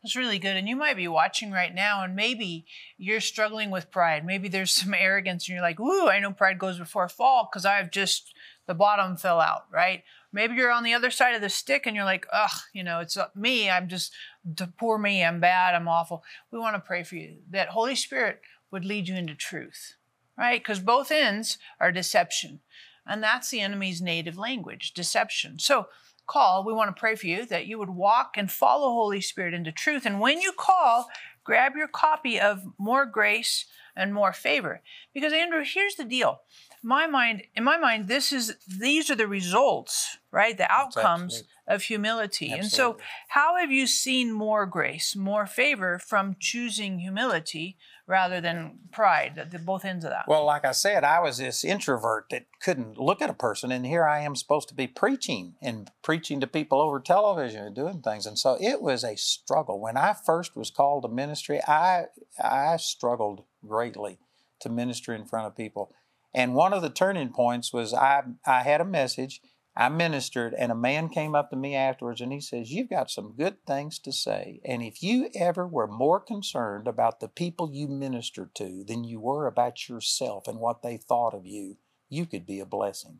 That's 0.05 0.17
really 0.17 0.39
good. 0.39 0.55
And 0.59 0.69
you 0.69 0.77
might 0.77 0.99
be 0.99 1.09
watching 1.09 1.51
right 1.51 1.75
now, 1.75 2.05
and 2.05 2.15
maybe 2.15 2.67
you're 2.99 3.23
struggling 3.23 3.71
with 3.71 3.91
pride. 3.91 4.27
Maybe 4.27 4.49
there's 4.49 4.71
some 4.71 4.93
arrogance, 4.99 5.49
and 5.49 5.55
you're 5.55 5.65
like, 5.65 5.81
Ooh, 5.81 6.09
I 6.09 6.21
know 6.21 6.31
pride 6.31 6.59
goes 6.59 6.79
before 6.79 7.09
fall 7.09 7.49
because 7.51 7.65
I've 7.65 7.91
just, 7.91 8.35
the 8.67 8.75
bottom 8.75 9.17
fell 9.17 9.41
out, 9.41 9.65
right? 9.73 10.03
Maybe 10.31 10.57
you're 10.57 10.71
on 10.71 10.85
the 10.85 10.93
other 10.93 11.11
side 11.11 11.35
of 11.35 11.41
the 11.41 11.49
stick 11.49 11.87
and 11.87 11.97
you're 11.97 12.05
like, 12.05 12.27
Ugh, 12.31 12.51
you 12.75 12.85
know, 12.85 13.01
it's 13.01 13.17
me. 13.35 13.71
I'm 13.71 13.89
just, 13.89 14.13
the 14.45 14.67
poor 14.67 14.99
me. 14.99 15.25
I'm 15.25 15.41
bad. 15.41 15.75
I'm 15.75 15.89
awful. 15.89 16.23
We 16.51 16.59
want 16.59 16.77
to 16.77 16.81
pray 16.81 17.03
for 17.03 17.17
you 17.17 17.37
that 17.51 17.69
Holy 17.69 17.95
Spirit 17.95 18.43
would 18.71 18.85
lead 18.85 19.09
you 19.09 19.17
into 19.17 19.35
truth, 19.35 19.95
right? 20.37 20.61
Because 20.61 20.81
both 20.81 21.11
ends 21.11 21.57
are 21.81 21.91
deception. 21.91 22.61
And 23.07 23.23
that's 23.23 23.49
the 23.49 23.61
enemy's 23.61 24.03
native 24.03 24.37
language, 24.37 24.93
deception. 24.93 25.59
So, 25.59 25.87
call, 26.27 26.65
we 26.65 26.73
want 26.73 26.95
to 26.95 26.99
pray 26.99 27.15
for 27.15 27.27
you 27.27 27.47
that 27.47 27.67
you 27.67 27.79
would 27.79 27.91
walk 27.91 28.35
and 28.37 28.51
follow 28.51 28.89
Holy 28.89 29.21
Spirit 29.21 29.55
into 29.55 29.73
truth. 29.73 30.07
And 30.07 30.21
when 30.21 30.41
you 30.41 30.53
call, 30.53 31.09
grab 31.45 31.73
your 31.77 31.89
copy 31.89 32.41
of 32.41 32.63
More 32.79 33.07
Grace 33.07 33.67
and 33.97 34.13
More 34.13 34.33
Favor. 34.33 34.83
Because, 35.13 35.33
Andrew, 35.33 35.63
here's 35.65 35.95
the 35.95 36.05
deal. 36.05 36.41
My 36.83 37.07
mind, 37.07 37.45
in 37.55 37.65
my 37.65 37.79
mind, 37.79 38.09
this 38.09 38.33
is 38.33 38.57
these 38.67 39.11
are 39.11 39.15
the 39.15 39.29
results, 39.29 40.19
right? 40.31 40.57
The 40.57 40.71
outcomes 40.71 41.45
of 41.67 41.83
humility. 41.83 42.53
Absolutely. 42.53 42.61
And 42.61 42.71
so, 42.71 42.99
how 43.29 43.57
have 43.57 43.71
you 43.71 43.87
seen 43.87 44.33
more 44.33 44.67
grace, 44.67 45.17
more 45.17 45.47
favor 45.47 45.99
from 45.99 46.37
choosing 46.39 46.99
humility 46.99 47.79
rather 48.07 48.41
than 48.41 48.79
pride, 48.93 49.49
the, 49.51 49.59
both 49.59 49.85
ends 49.85 50.05
of 50.05 50.11
that. 50.11 50.27
Well, 50.29 50.45
like 50.45 50.65
I 50.65 50.73
said, 50.73 51.05
I 51.05 51.21
was 51.21 51.39
this 51.39 51.65
introvert 51.65 52.27
that 52.31 52.47
couldn't 52.61 52.99
look 52.99 53.23
at 53.23 53.31
a 53.31 53.35
person, 53.35 53.73
and 53.73 53.87
here 53.87 54.05
I 54.05 54.21
am 54.21 54.37
supposed 54.37 54.69
to 54.69 54.75
be 54.75 54.87
preaching 54.87 55.55
and 55.63 55.91
preaching 56.03 56.41
to 56.41 56.47
people 56.47 56.81
over 56.81 57.01
television 57.01 57.65
and 57.65 57.75
doing 57.75 58.03
things. 58.03 58.27
And 58.27 58.39
so 58.39 58.59
it 58.61 58.83
was 58.83 59.05
a 59.05 59.17
struggle. 59.17 59.81
When 59.81 59.97
I 59.97 60.13
first 60.13 60.55
was 60.57 60.71
called 60.71 61.03
to 61.03 61.09
ministry, 61.09 61.61
I 61.67 62.07
I 62.43 62.77
struggled 62.77 63.45
greatly 63.67 64.19
to 64.61 64.69
minister 64.69 65.15
in 65.15 65.25
front 65.25 65.47
of 65.47 65.57
people. 65.57 65.93
And 66.35 66.55
one 66.55 66.73
of 66.73 66.83
the 66.83 66.91
turning 66.91 67.31
points 67.31 67.73
was 67.73 67.95
I 67.95 68.23
I 68.47 68.63
had 68.63 68.81
a 68.81 68.85
message 68.85 69.41
I 69.77 69.89
ministered, 69.89 70.55
and 70.55 70.71
a 70.71 70.77
man 70.77 71.09
came 71.09 71.35
up 71.35 71.51
to 71.51 71.57
me 71.57 71.75
afterwards 71.75 72.21
and 72.21 72.33
he 72.33 72.41
says, 72.41 72.71
You've 72.71 72.91
got 72.91 73.11
some 73.11 73.35
good 73.37 73.65
things 73.67 73.99
to 74.01 74.13
say. 74.13 74.61
And 74.65 74.83
if 74.83 75.03
you 75.03 75.31
ever 75.35 75.67
were 75.67 75.89
more 75.89 76.21
concerned 76.21 76.87
about 76.87 77.19
the 77.19 77.29
people 77.29 77.71
you 77.73 77.89
ministered 77.89 78.55
to 78.57 78.85
than 78.85 79.03
you 79.03 79.19
were 79.19 79.47
about 79.47 79.89
yourself 79.89 80.47
and 80.47 80.61
what 80.61 80.83
they 80.83 80.97
thought 80.97 81.35
of 81.35 81.45
you, 81.45 81.77
you 82.09 82.25
could 82.25 82.47
be 82.47 82.61
a 82.61 82.67
blessing. 82.67 83.19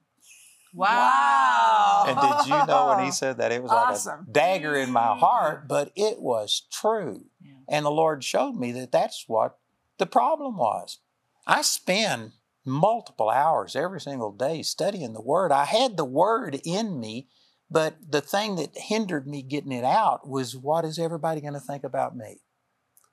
Wow. 0.73 2.05
And 2.07 2.19
did 2.21 2.49
you 2.49 2.67
know 2.67 2.89
when 2.89 3.05
he 3.05 3.11
said 3.11 3.39
that? 3.39 3.53
It 3.53 3.63
was 3.63 3.71
awesome. 3.71 4.21
like 4.21 4.29
a 4.29 4.33
dagger 4.33 4.77
in 4.77 4.91
my 4.91 5.17
heart, 5.17 5.65
mm. 5.65 5.69
but 5.69 5.93
it 5.95 6.21
was 6.21 6.67
true. 6.71 7.27
Yeah. 7.41 7.53
And 7.69 7.87
the 7.87 7.91
Lord 7.91 8.25
showed 8.25 8.55
me 8.55 8.73
that 8.73 8.93
that's 8.93 9.25
what 9.29 9.59
the 9.99 10.07
problem 10.07 10.57
was. 10.57 10.99
I 11.47 11.63
spend 11.63 12.33
multiple 12.65 13.31
hours 13.31 13.77
every 13.77 14.01
single 14.01 14.33
day 14.33 14.63
studying 14.63 15.13
the 15.13 15.21
Word. 15.21 15.53
I 15.53 15.65
had 15.65 15.97
the 15.97 16.05
Word 16.05 16.61
in 16.65 16.99
me, 16.99 17.29
but 17.71 17.97
the 18.09 18.21
thing 18.21 18.57
that 18.57 18.77
hindered 18.77 19.27
me 19.27 19.43
getting 19.43 19.73
it 19.73 19.85
out 19.85 20.29
was 20.29 20.57
what 20.57 20.85
is 20.85 20.99
everybody 20.99 21.41
going 21.41 21.55
to 21.55 21.61
think 21.61 21.85
about 21.85 22.17
me? 22.17 22.41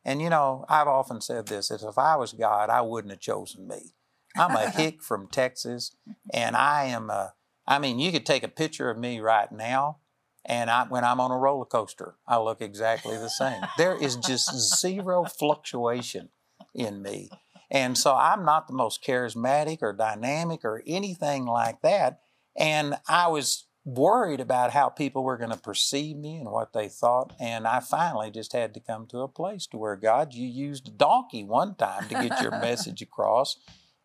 And 0.03 0.21
you 0.21 0.29
know, 0.29 0.65
I've 0.67 0.87
often 0.87 1.21
said 1.21 1.47
this 1.47 1.69
that 1.69 1.83
if 1.83 1.97
I 1.97 2.15
was 2.15 2.33
God, 2.33 2.69
I 2.69 2.81
wouldn't 2.81 3.11
have 3.11 3.19
chosen 3.19 3.67
me. 3.67 3.93
I'm 4.35 4.55
a 4.55 4.69
hick 4.69 5.03
from 5.03 5.27
Texas, 5.27 5.95
and 6.33 6.55
I 6.55 6.85
am 6.85 7.09
a, 7.09 7.33
I 7.67 7.79
mean, 7.79 7.99
you 7.99 8.11
could 8.11 8.25
take 8.25 8.43
a 8.43 8.47
picture 8.47 8.89
of 8.89 8.97
me 8.97 9.19
right 9.19 9.51
now, 9.51 9.97
and 10.45 10.69
I, 10.69 10.85
when 10.85 11.03
I'm 11.03 11.19
on 11.19 11.31
a 11.31 11.37
roller 11.37 11.65
coaster, 11.65 12.15
I 12.27 12.37
look 12.37 12.61
exactly 12.61 13.17
the 13.17 13.29
same. 13.29 13.61
There 13.77 13.95
is 13.95 14.15
just 14.15 14.53
zero 14.79 15.25
fluctuation 15.25 16.29
in 16.73 17.01
me. 17.01 17.29
And 17.71 17.97
so 17.97 18.13
I'm 18.13 18.43
not 18.43 18.67
the 18.67 18.73
most 18.73 19.01
charismatic 19.03 19.77
or 19.81 19.93
dynamic 19.93 20.65
or 20.65 20.84
anything 20.86 21.45
like 21.45 21.81
that. 21.81 22.19
And 22.55 22.95
I 23.07 23.29
was 23.29 23.65
worried 23.86 24.41
about 24.41 24.71
how 24.71 24.89
people 24.89 25.23
were 25.23 25.38
going 25.38 25.51
to 25.51 25.57
perceive 25.57 26.17
me 26.17 26.36
and 26.36 26.51
what 26.51 26.73
they 26.73 26.89
thought. 26.89 27.34
And 27.39 27.65
I 27.65 27.79
finally 27.79 28.29
just 28.29 28.51
had 28.51 28.73
to 28.73 28.81
come 28.81 29.07
to 29.07 29.19
a 29.19 29.27
place 29.29 29.65
to 29.67 29.77
where 29.77 29.95
God, 29.95 30.34
you 30.34 30.47
used 30.47 30.89
a 30.89 30.91
donkey 30.91 31.45
one 31.45 31.75
time 31.75 32.10
to 32.10 32.15
get 32.15 32.41
your 32.41 32.51
message 32.62 33.01
across, 33.01 33.57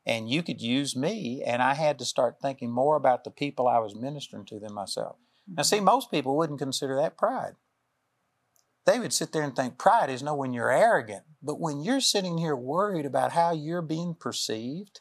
and 0.07 0.31
you 0.31 0.45
could 0.45 0.63
use 0.63 0.95
me. 0.95 1.43
And 1.45 1.61
I 1.61 1.75
had 1.75 1.99
to 1.99 2.05
start 2.05 2.41
thinking 2.41 2.71
more 2.71 2.97
about 2.97 3.25
the 3.25 3.31
people 3.31 3.67
I 3.67 3.81
was 3.81 3.97
ministering 3.97 4.47
to 4.47 4.61
than 4.61 4.73
myself. 4.73 5.17
Now, 5.49 5.65
see, 5.65 5.77
mm-hmm. 5.77 5.87
most 5.87 6.11
people 6.11 6.37
wouldn't 6.37 6.61
consider 6.61 6.97
that 6.97 7.19
pride. 7.19 7.57
They 8.87 9.01
would 9.01 9.13
sit 9.13 9.33
there 9.33 9.43
and 9.43 9.55
think 9.55 9.79
pride 9.79 10.11
is 10.11 10.23
no 10.23 10.35
when 10.35 10.53
you're 10.53 10.71
arrogant. 10.71 11.25
But 11.43 11.61
when 11.61 11.81
you're 11.81 12.01
sitting 12.01 12.39
here 12.39 12.57
worried 12.57 13.05
about 13.05 13.33
how 13.33 13.53
you're 13.53 13.83
being 13.83 14.15
perceived, 14.15 15.01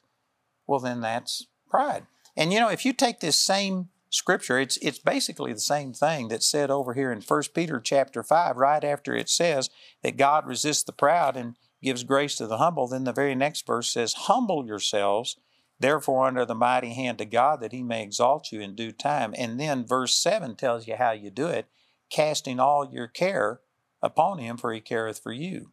well, 0.68 0.80
then 0.80 1.02
that's 1.02 1.48
pride. 1.70 2.08
And 2.36 2.52
you 2.52 2.60
know, 2.60 2.70
if 2.70 2.84
you 2.84 2.94
take 2.94 3.20
this 3.20 3.38
same 3.38 3.90
scripture, 4.10 4.60
it's, 4.60 4.78
it's 4.78 4.98
basically 4.98 5.54
the 5.54 5.60
same 5.60 5.94
thing 5.94 6.28
that's 6.28 6.50
said 6.50 6.72
over 6.72 6.96
here 6.96 7.12
in 7.12 7.22
1 7.22 7.42
Peter 7.54 7.80
chapter 7.80 8.24
5, 8.24 8.58
right 8.58 8.84
after 8.84 9.16
it 9.16 9.30
says 9.30 9.70
that 10.02 10.18
God 10.18 10.48
resists 10.48 10.84
the 10.84 10.92
proud 10.92 11.38
and 11.38 11.56
gives 11.84 12.04
grace 12.04 12.36
to 12.38 12.48
the 12.48 12.58
humble. 12.58 12.88
Then 12.88 13.04
the 13.04 13.14
very 13.14 13.36
next 13.36 13.68
verse 13.68 13.90
says, 13.92 14.14
Humble 14.14 14.66
yourselves, 14.66 15.38
therefore, 15.80 16.26
under 16.26 16.46
the 16.46 16.56
mighty 16.56 16.94
hand 16.96 17.22
of 17.22 17.30
God, 17.30 17.62
that 17.62 17.72
he 17.72 17.84
may 17.84 18.02
exalt 18.02 18.52
you 18.52 18.62
in 18.62 18.74
due 18.74 18.92
time. 18.92 19.36
And 19.38 19.60
then 19.60 19.86
verse 19.86 20.16
7 20.16 20.56
tells 20.56 20.88
you 20.88 20.96
how 20.96 21.12
you 21.12 21.30
do 21.30 21.48
it 21.48 21.68
casting 22.10 22.60
all 22.60 22.90
your 22.92 23.08
care 23.08 23.60
upon 24.06 24.38
him, 24.38 24.58
for 24.58 24.74
he 24.74 24.80
careth 24.80 25.20
for 25.22 25.34
you. 25.34 25.72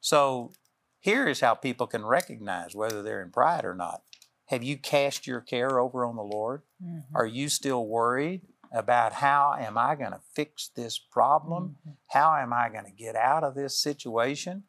So 0.00 0.52
here 1.00 1.26
is 1.26 1.40
how 1.40 1.54
people 1.54 1.86
can 1.86 2.04
recognize 2.04 2.74
whether 2.74 3.02
they're 3.02 3.22
in 3.22 3.30
pride 3.30 3.64
or 3.64 3.74
not. 3.74 4.02
Have 4.46 4.62
you 4.62 4.76
cast 4.76 5.26
your 5.26 5.40
care 5.40 5.78
over 5.78 6.04
on 6.04 6.16
the 6.16 6.22
Lord? 6.22 6.62
Mm-hmm. 6.82 7.16
Are 7.16 7.26
you 7.26 7.48
still 7.48 7.86
worried 7.86 8.42
about 8.72 9.14
how 9.14 9.54
am 9.58 9.76
I 9.76 9.94
going 9.94 10.12
to 10.12 10.20
fix 10.34 10.70
this 10.74 10.98
problem? 10.98 11.76
Mm-hmm. 11.80 11.90
How 12.08 12.36
am 12.36 12.52
I 12.52 12.68
going 12.68 12.84
to 12.84 12.90
get 12.90 13.16
out 13.16 13.44
of 13.44 13.54
this 13.54 13.78
situation? 13.78 14.64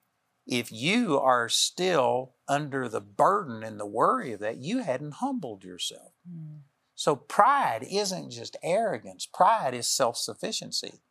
If 0.45 0.71
you 0.71 1.19
are 1.19 1.47
still 1.47 2.33
under 2.47 2.89
the 2.89 3.01
burden 3.01 3.63
and 3.63 3.79
the 3.79 3.85
worry 3.85 4.33
of 4.33 4.39
that, 4.39 4.57
you 4.57 4.79
hadn't 4.79 5.15
humbled 5.15 5.63
yourself. 5.63 6.13
Mm. 6.27 6.61
So 6.95 7.15
pride 7.15 7.85
isn't 7.89 8.31
just 8.31 8.57
arrogance, 8.63 9.25
pride 9.25 9.73
is 9.73 9.87
self 9.87 10.17
sufficiency. 10.17 11.01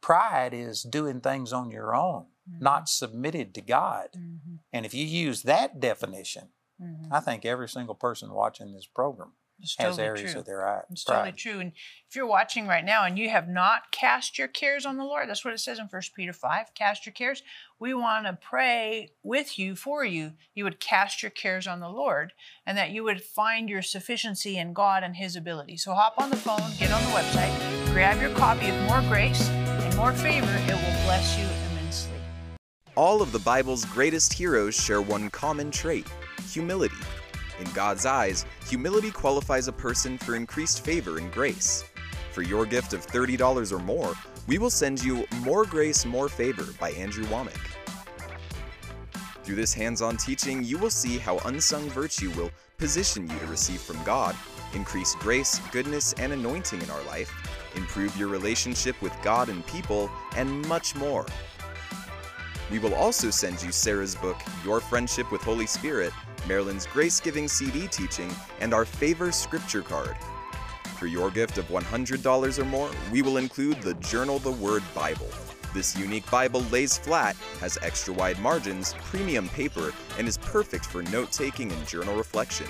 Pride 0.00 0.54
is 0.54 0.82
doing 0.82 1.20
things 1.20 1.52
on 1.52 1.70
your 1.70 1.94
own, 1.94 2.26
mm-hmm. 2.48 2.62
not 2.62 2.88
submitted 2.88 3.54
to 3.54 3.60
God. 3.60 4.08
Mm-hmm. 4.16 4.56
And 4.72 4.86
if 4.86 4.94
you 4.94 5.04
use 5.04 5.42
that 5.42 5.80
definition, 5.80 6.48
mm-hmm. 6.80 7.12
I 7.12 7.20
think 7.20 7.44
every 7.44 7.68
single 7.68 7.94
person 7.94 8.32
watching 8.32 8.72
this 8.72 8.86
program 8.86 9.32
it's 9.60 9.76
has 9.78 9.96
totally 9.96 10.06
areas 10.08 10.32
true. 10.32 10.40
of 10.40 10.46
their 10.46 10.68
eye. 10.68 10.82
It's 10.90 11.04
totally 11.04 11.32
true. 11.32 11.60
And 11.60 11.72
if 12.08 12.14
you're 12.14 12.26
watching 12.26 12.66
right 12.66 12.84
now 12.84 13.04
and 13.04 13.18
you 13.18 13.30
have 13.30 13.48
not 13.48 13.90
cast 13.90 14.38
your 14.38 14.48
cares 14.48 14.84
on 14.84 14.96
the 14.96 15.04
Lord, 15.04 15.28
that's 15.28 15.44
what 15.44 15.54
it 15.54 15.60
says 15.60 15.78
in 15.78 15.86
1 15.86 16.02
Peter 16.14 16.32
5 16.32 16.74
cast 16.74 17.06
your 17.06 17.12
cares. 17.12 17.42
We 17.78 17.94
want 17.94 18.26
to 18.26 18.38
pray 18.40 19.10
with 19.22 19.58
you, 19.58 19.74
for 19.74 20.04
you. 20.04 20.32
You 20.54 20.64
would 20.64 20.80
cast 20.80 21.22
your 21.22 21.30
cares 21.30 21.66
on 21.66 21.80
the 21.80 21.88
Lord 21.88 22.32
and 22.66 22.76
that 22.76 22.90
you 22.90 23.04
would 23.04 23.22
find 23.22 23.68
your 23.68 23.82
sufficiency 23.82 24.58
in 24.58 24.72
God 24.72 25.02
and 25.02 25.16
His 25.16 25.36
ability. 25.36 25.78
So 25.78 25.94
hop 25.94 26.14
on 26.18 26.30
the 26.30 26.36
phone, 26.36 26.70
get 26.78 26.92
on 26.92 27.02
the 27.02 27.10
website, 27.10 27.92
grab 27.92 28.20
your 28.20 28.34
copy 28.34 28.68
of 28.68 28.82
More 28.82 29.02
Grace 29.02 29.50
more 29.96 30.12
favor, 30.12 30.54
it 30.66 30.74
will 30.74 31.04
bless 31.04 31.38
you 31.38 31.46
immensely. 31.70 32.18
All 32.96 33.22
of 33.22 33.32
the 33.32 33.38
Bible's 33.38 33.86
greatest 33.86 34.30
heroes 34.30 34.74
share 34.74 35.00
one 35.00 35.30
common 35.30 35.70
trait 35.70 36.06
humility. 36.50 36.96
In 37.58 37.70
God's 37.72 38.04
eyes, 38.04 38.44
humility 38.68 39.10
qualifies 39.10 39.68
a 39.68 39.72
person 39.72 40.18
for 40.18 40.36
increased 40.36 40.84
favor 40.84 41.16
and 41.16 41.32
grace. 41.32 41.82
For 42.32 42.42
your 42.42 42.66
gift 42.66 42.92
of 42.92 43.06
$30 43.06 43.72
or 43.72 43.78
more, 43.78 44.12
we 44.46 44.58
will 44.58 44.70
send 44.70 45.02
you 45.02 45.26
More 45.40 45.64
Grace, 45.64 46.04
More 46.04 46.28
Favor 46.28 46.66
by 46.78 46.90
Andrew 46.90 47.24
Wommack. 47.24 47.70
Through 49.42 49.56
this 49.56 49.72
hands 49.72 50.02
on 50.02 50.18
teaching, 50.18 50.62
you 50.62 50.76
will 50.76 50.90
see 50.90 51.16
how 51.16 51.38
unsung 51.46 51.88
virtue 51.90 52.30
will 52.32 52.50
position 52.76 53.30
you 53.30 53.38
to 53.38 53.46
receive 53.46 53.80
from 53.80 54.02
God, 54.04 54.36
increase 54.74 55.14
grace, 55.14 55.60
goodness, 55.72 56.12
and 56.14 56.34
anointing 56.34 56.82
in 56.82 56.90
our 56.90 57.02
life, 57.04 57.32
improve 57.76 58.16
your 58.16 58.28
relationship 58.28 59.00
with 59.02 59.12
God 59.22 59.48
and 59.48 59.66
people, 59.66 60.10
and 60.36 60.66
much 60.66 60.94
more. 60.94 61.26
We 62.70 62.78
will 62.78 62.94
also 62.94 63.30
send 63.30 63.62
you 63.62 63.70
Sarah's 63.70 64.16
book, 64.16 64.36
Your 64.64 64.80
Friendship 64.80 65.30
with 65.30 65.42
Holy 65.42 65.66
Spirit, 65.66 66.12
Marilyn's 66.48 66.86
Grace 66.86 67.20
Giving 67.20 67.46
CD 67.46 67.86
teaching, 67.86 68.32
and 68.60 68.74
our 68.74 68.84
Favor 68.84 69.30
Scripture 69.30 69.82
card. 69.82 70.16
For 70.98 71.06
your 71.06 71.30
gift 71.30 71.58
of 71.58 71.66
$100 71.66 72.58
or 72.58 72.64
more, 72.64 72.90
we 73.12 73.22
will 73.22 73.36
include 73.36 73.82
the 73.82 73.94
Journal 73.94 74.38
the 74.38 74.50
Word 74.50 74.82
Bible. 74.94 75.28
This 75.74 75.96
unique 75.96 76.28
Bible 76.30 76.62
lays 76.72 76.96
flat, 76.96 77.36
has 77.60 77.78
extra 77.82 78.14
wide 78.14 78.38
margins, 78.38 78.94
premium 79.04 79.48
paper, 79.50 79.92
and 80.18 80.26
is 80.26 80.38
perfect 80.38 80.86
for 80.86 81.02
note 81.02 81.32
taking 81.32 81.70
and 81.70 81.86
journal 81.86 82.16
reflection. 82.16 82.66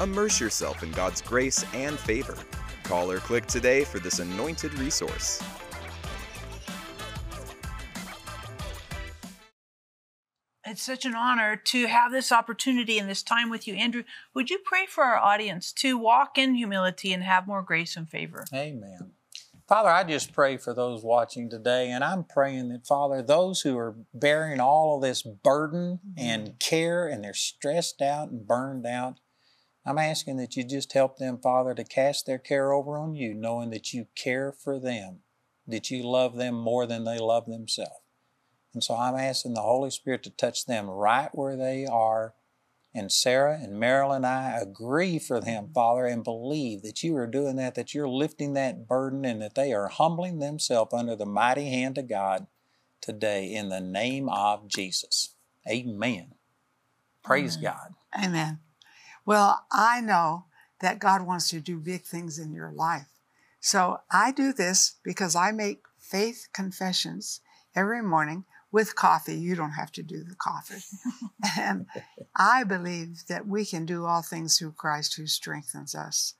Immerse 0.00 0.40
yourself 0.40 0.82
in 0.82 0.90
God's 0.90 1.22
grace 1.22 1.64
and 1.72 1.98
favor. 1.98 2.36
Call 2.84 3.10
or 3.10 3.18
click 3.18 3.46
today 3.46 3.82
for 3.82 3.98
this 3.98 4.20
anointed 4.20 4.78
resource. 4.78 5.42
It's 10.66 10.82
such 10.82 11.04
an 11.04 11.14
honor 11.14 11.56
to 11.56 11.86
have 11.86 12.10
this 12.10 12.32
opportunity 12.32 12.98
and 12.98 13.08
this 13.08 13.22
time 13.22 13.50
with 13.50 13.68
you. 13.68 13.74
Andrew, 13.74 14.02
would 14.34 14.50
you 14.50 14.58
pray 14.64 14.86
for 14.86 15.04
our 15.04 15.18
audience 15.18 15.72
to 15.74 15.98
walk 15.98 16.38
in 16.38 16.54
humility 16.54 17.12
and 17.12 17.22
have 17.22 17.46
more 17.46 17.62
grace 17.62 17.96
and 17.96 18.08
favor? 18.08 18.44
Amen. 18.52 19.12
Father, 19.66 19.88
I 19.88 20.04
just 20.04 20.32
pray 20.32 20.58
for 20.58 20.74
those 20.74 21.02
watching 21.02 21.48
today, 21.48 21.90
and 21.90 22.04
I'm 22.04 22.24
praying 22.24 22.68
that, 22.68 22.86
Father, 22.86 23.22
those 23.22 23.62
who 23.62 23.78
are 23.78 23.94
bearing 24.12 24.60
all 24.60 24.96
of 24.96 25.02
this 25.02 25.22
burden 25.22 26.00
mm-hmm. 26.06 26.18
and 26.18 26.58
care 26.58 27.06
and 27.06 27.24
they're 27.24 27.32
stressed 27.32 28.02
out 28.02 28.30
and 28.30 28.46
burned 28.46 28.84
out, 28.84 29.20
I'm 29.86 29.98
asking 29.98 30.38
that 30.38 30.56
you 30.56 30.64
just 30.64 30.92
help 30.92 31.18
them, 31.18 31.38
Father, 31.38 31.74
to 31.74 31.84
cast 31.84 32.26
their 32.26 32.38
care 32.38 32.72
over 32.72 32.96
on 32.96 33.14
you, 33.14 33.34
knowing 33.34 33.70
that 33.70 33.92
you 33.92 34.06
care 34.14 34.50
for 34.52 34.78
them, 34.78 35.20
that 35.66 35.90
you 35.90 36.02
love 36.02 36.36
them 36.36 36.54
more 36.54 36.86
than 36.86 37.04
they 37.04 37.18
love 37.18 37.46
themselves. 37.46 38.00
And 38.72 38.82
so 38.82 38.96
I'm 38.96 39.14
asking 39.14 39.54
the 39.54 39.62
Holy 39.62 39.90
Spirit 39.90 40.22
to 40.24 40.30
touch 40.30 40.66
them 40.66 40.88
right 40.88 41.28
where 41.32 41.56
they 41.56 41.86
are. 41.86 42.34
And 42.96 43.10
Sarah 43.10 43.58
and 43.60 43.78
Marilyn 43.78 44.18
and 44.18 44.26
I 44.26 44.58
agree 44.60 45.18
for 45.18 45.40
them, 45.40 45.64
mm-hmm. 45.64 45.72
Father, 45.72 46.06
and 46.06 46.22
believe 46.24 46.82
that 46.82 47.02
you 47.02 47.16
are 47.16 47.26
doing 47.26 47.56
that, 47.56 47.74
that 47.74 47.92
you're 47.92 48.08
lifting 48.08 48.54
that 48.54 48.86
burden, 48.86 49.24
and 49.24 49.42
that 49.42 49.54
they 49.54 49.72
are 49.72 49.88
humbling 49.88 50.38
themselves 50.38 50.94
under 50.94 51.16
the 51.16 51.26
mighty 51.26 51.68
hand 51.70 51.98
of 51.98 52.08
God 52.08 52.46
today 53.00 53.52
in 53.52 53.68
the 53.68 53.80
name 53.80 54.28
of 54.28 54.68
Jesus. 54.68 55.34
Amen. 55.68 56.34
Praise 57.22 57.56
Amen. 57.56 57.72
God. 57.72 58.24
Amen. 58.24 58.58
Well, 59.26 59.64
I 59.72 60.00
know 60.00 60.46
that 60.80 60.98
God 60.98 61.22
wants 61.22 61.48
to 61.50 61.60
do 61.60 61.78
big 61.78 62.02
things 62.02 62.38
in 62.38 62.52
your 62.52 62.72
life. 62.72 63.08
So 63.60 64.00
I 64.10 64.32
do 64.32 64.52
this 64.52 64.96
because 65.02 65.34
I 65.34 65.50
make 65.50 65.84
faith 65.98 66.48
confessions 66.52 67.40
every 67.74 68.02
morning 68.02 68.44
with 68.70 68.96
coffee. 68.96 69.36
You 69.36 69.54
don't 69.54 69.70
have 69.70 69.92
to 69.92 70.02
do 70.02 70.22
the 70.24 70.34
coffee. 70.34 70.82
and 71.58 71.86
I 72.36 72.64
believe 72.64 73.26
that 73.28 73.46
we 73.46 73.64
can 73.64 73.86
do 73.86 74.04
all 74.04 74.20
things 74.20 74.58
through 74.58 74.72
Christ 74.72 75.16
who 75.16 75.26
strengthens 75.26 75.94
us. 75.94 76.34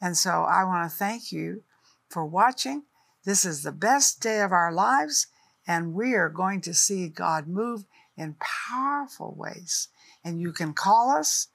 And 0.00 0.16
so 0.16 0.44
I 0.44 0.64
want 0.64 0.88
to 0.88 0.96
thank 0.96 1.32
you 1.32 1.64
for 2.08 2.24
watching. 2.24 2.84
This 3.24 3.44
is 3.44 3.62
the 3.62 3.72
best 3.72 4.20
day 4.20 4.40
of 4.40 4.52
our 4.52 4.72
lives, 4.72 5.26
and 5.66 5.92
we 5.92 6.14
are 6.14 6.28
going 6.28 6.60
to 6.62 6.74
see 6.74 7.08
God 7.08 7.48
move 7.48 7.84
in 8.16 8.36
powerful 8.38 9.34
ways. 9.36 9.88
And 10.24 10.40
you 10.40 10.52
can 10.52 10.72
call 10.72 11.10
us 11.10 11.48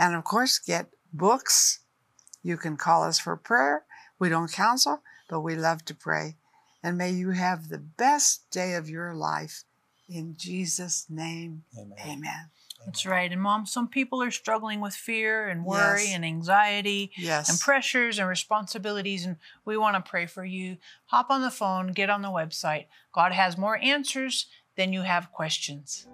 and, 0.00 0.14
of 0.16 0.24
course, 0.24 0.58
get 0.58 0.86
books. 1.12 1.80
You 2.42 2.56
can 2.56 2.76
call 2.76 3.04
us 3.04 3.18
for 3.18 3.36
prayer. 3.36 3.84
We 4.18 4.30
don't 4.30 4.50
counsel, 4.50 5.02
but 5.28 5.40
we 5.42 5.54
love 5.56 5.84
to 5.84 5.94
pray. 5.94 6.36
And 6.82 6.96
may 6.96 7.10
you 7.10 7.30
have 7.32 7.68
the 7.68 7.78
best 7.78 8.50
day 8.50 8.74
of 8.74 8.88
your 8.88 9.14
life. 9.14 9.64
In 10.08 10.34
Jesus' 10.38 11.06
name, 11.10 11.64
Amen. 11.78 11.98
amen. 12.00 12.50
That's 12.86 13.04
right. 13.04 13.30
And 13.30 13.42
mom, 13.42 13.66
some 13.66 13.88
people 13.88 14.22
are 14.22 14.30
struggling 14.30 14.80
with 14.80 14.94
fear 14.94 15.48
and 15.48 15.66
worry 15.66 16.04
Yes. 16.06 16.14
and 16.14 16.24
anxiety 16.24 17.12
Yes. 17.14 17.50
and 17.50 17.60
pressures 17.60 18.18
and 18.18 18.26
responsibilities. 18.26 19.26
And 19.26 19.36
we 19.66 19.76
want 19.76 20.02
to 20.02 20.10
pray 20.10 20.24
for 20.24 20.46
you. 20.46 20.78
Hop 21.06 21.30
on 21.30 21.42
the 21.42 21.50
phone, 21.50 21.92
get 21.92 22.08
on 22.08 22.22
the 22.22 22.28
website. 22.28 22.86
God 23.12 23.32
has 23.32 23.58
more 23.58 23.76
answers 23.82 24.46
than 24.76 24.94
you 24.94 25.02
have 25.02 25.30
questions. 25.30 26.06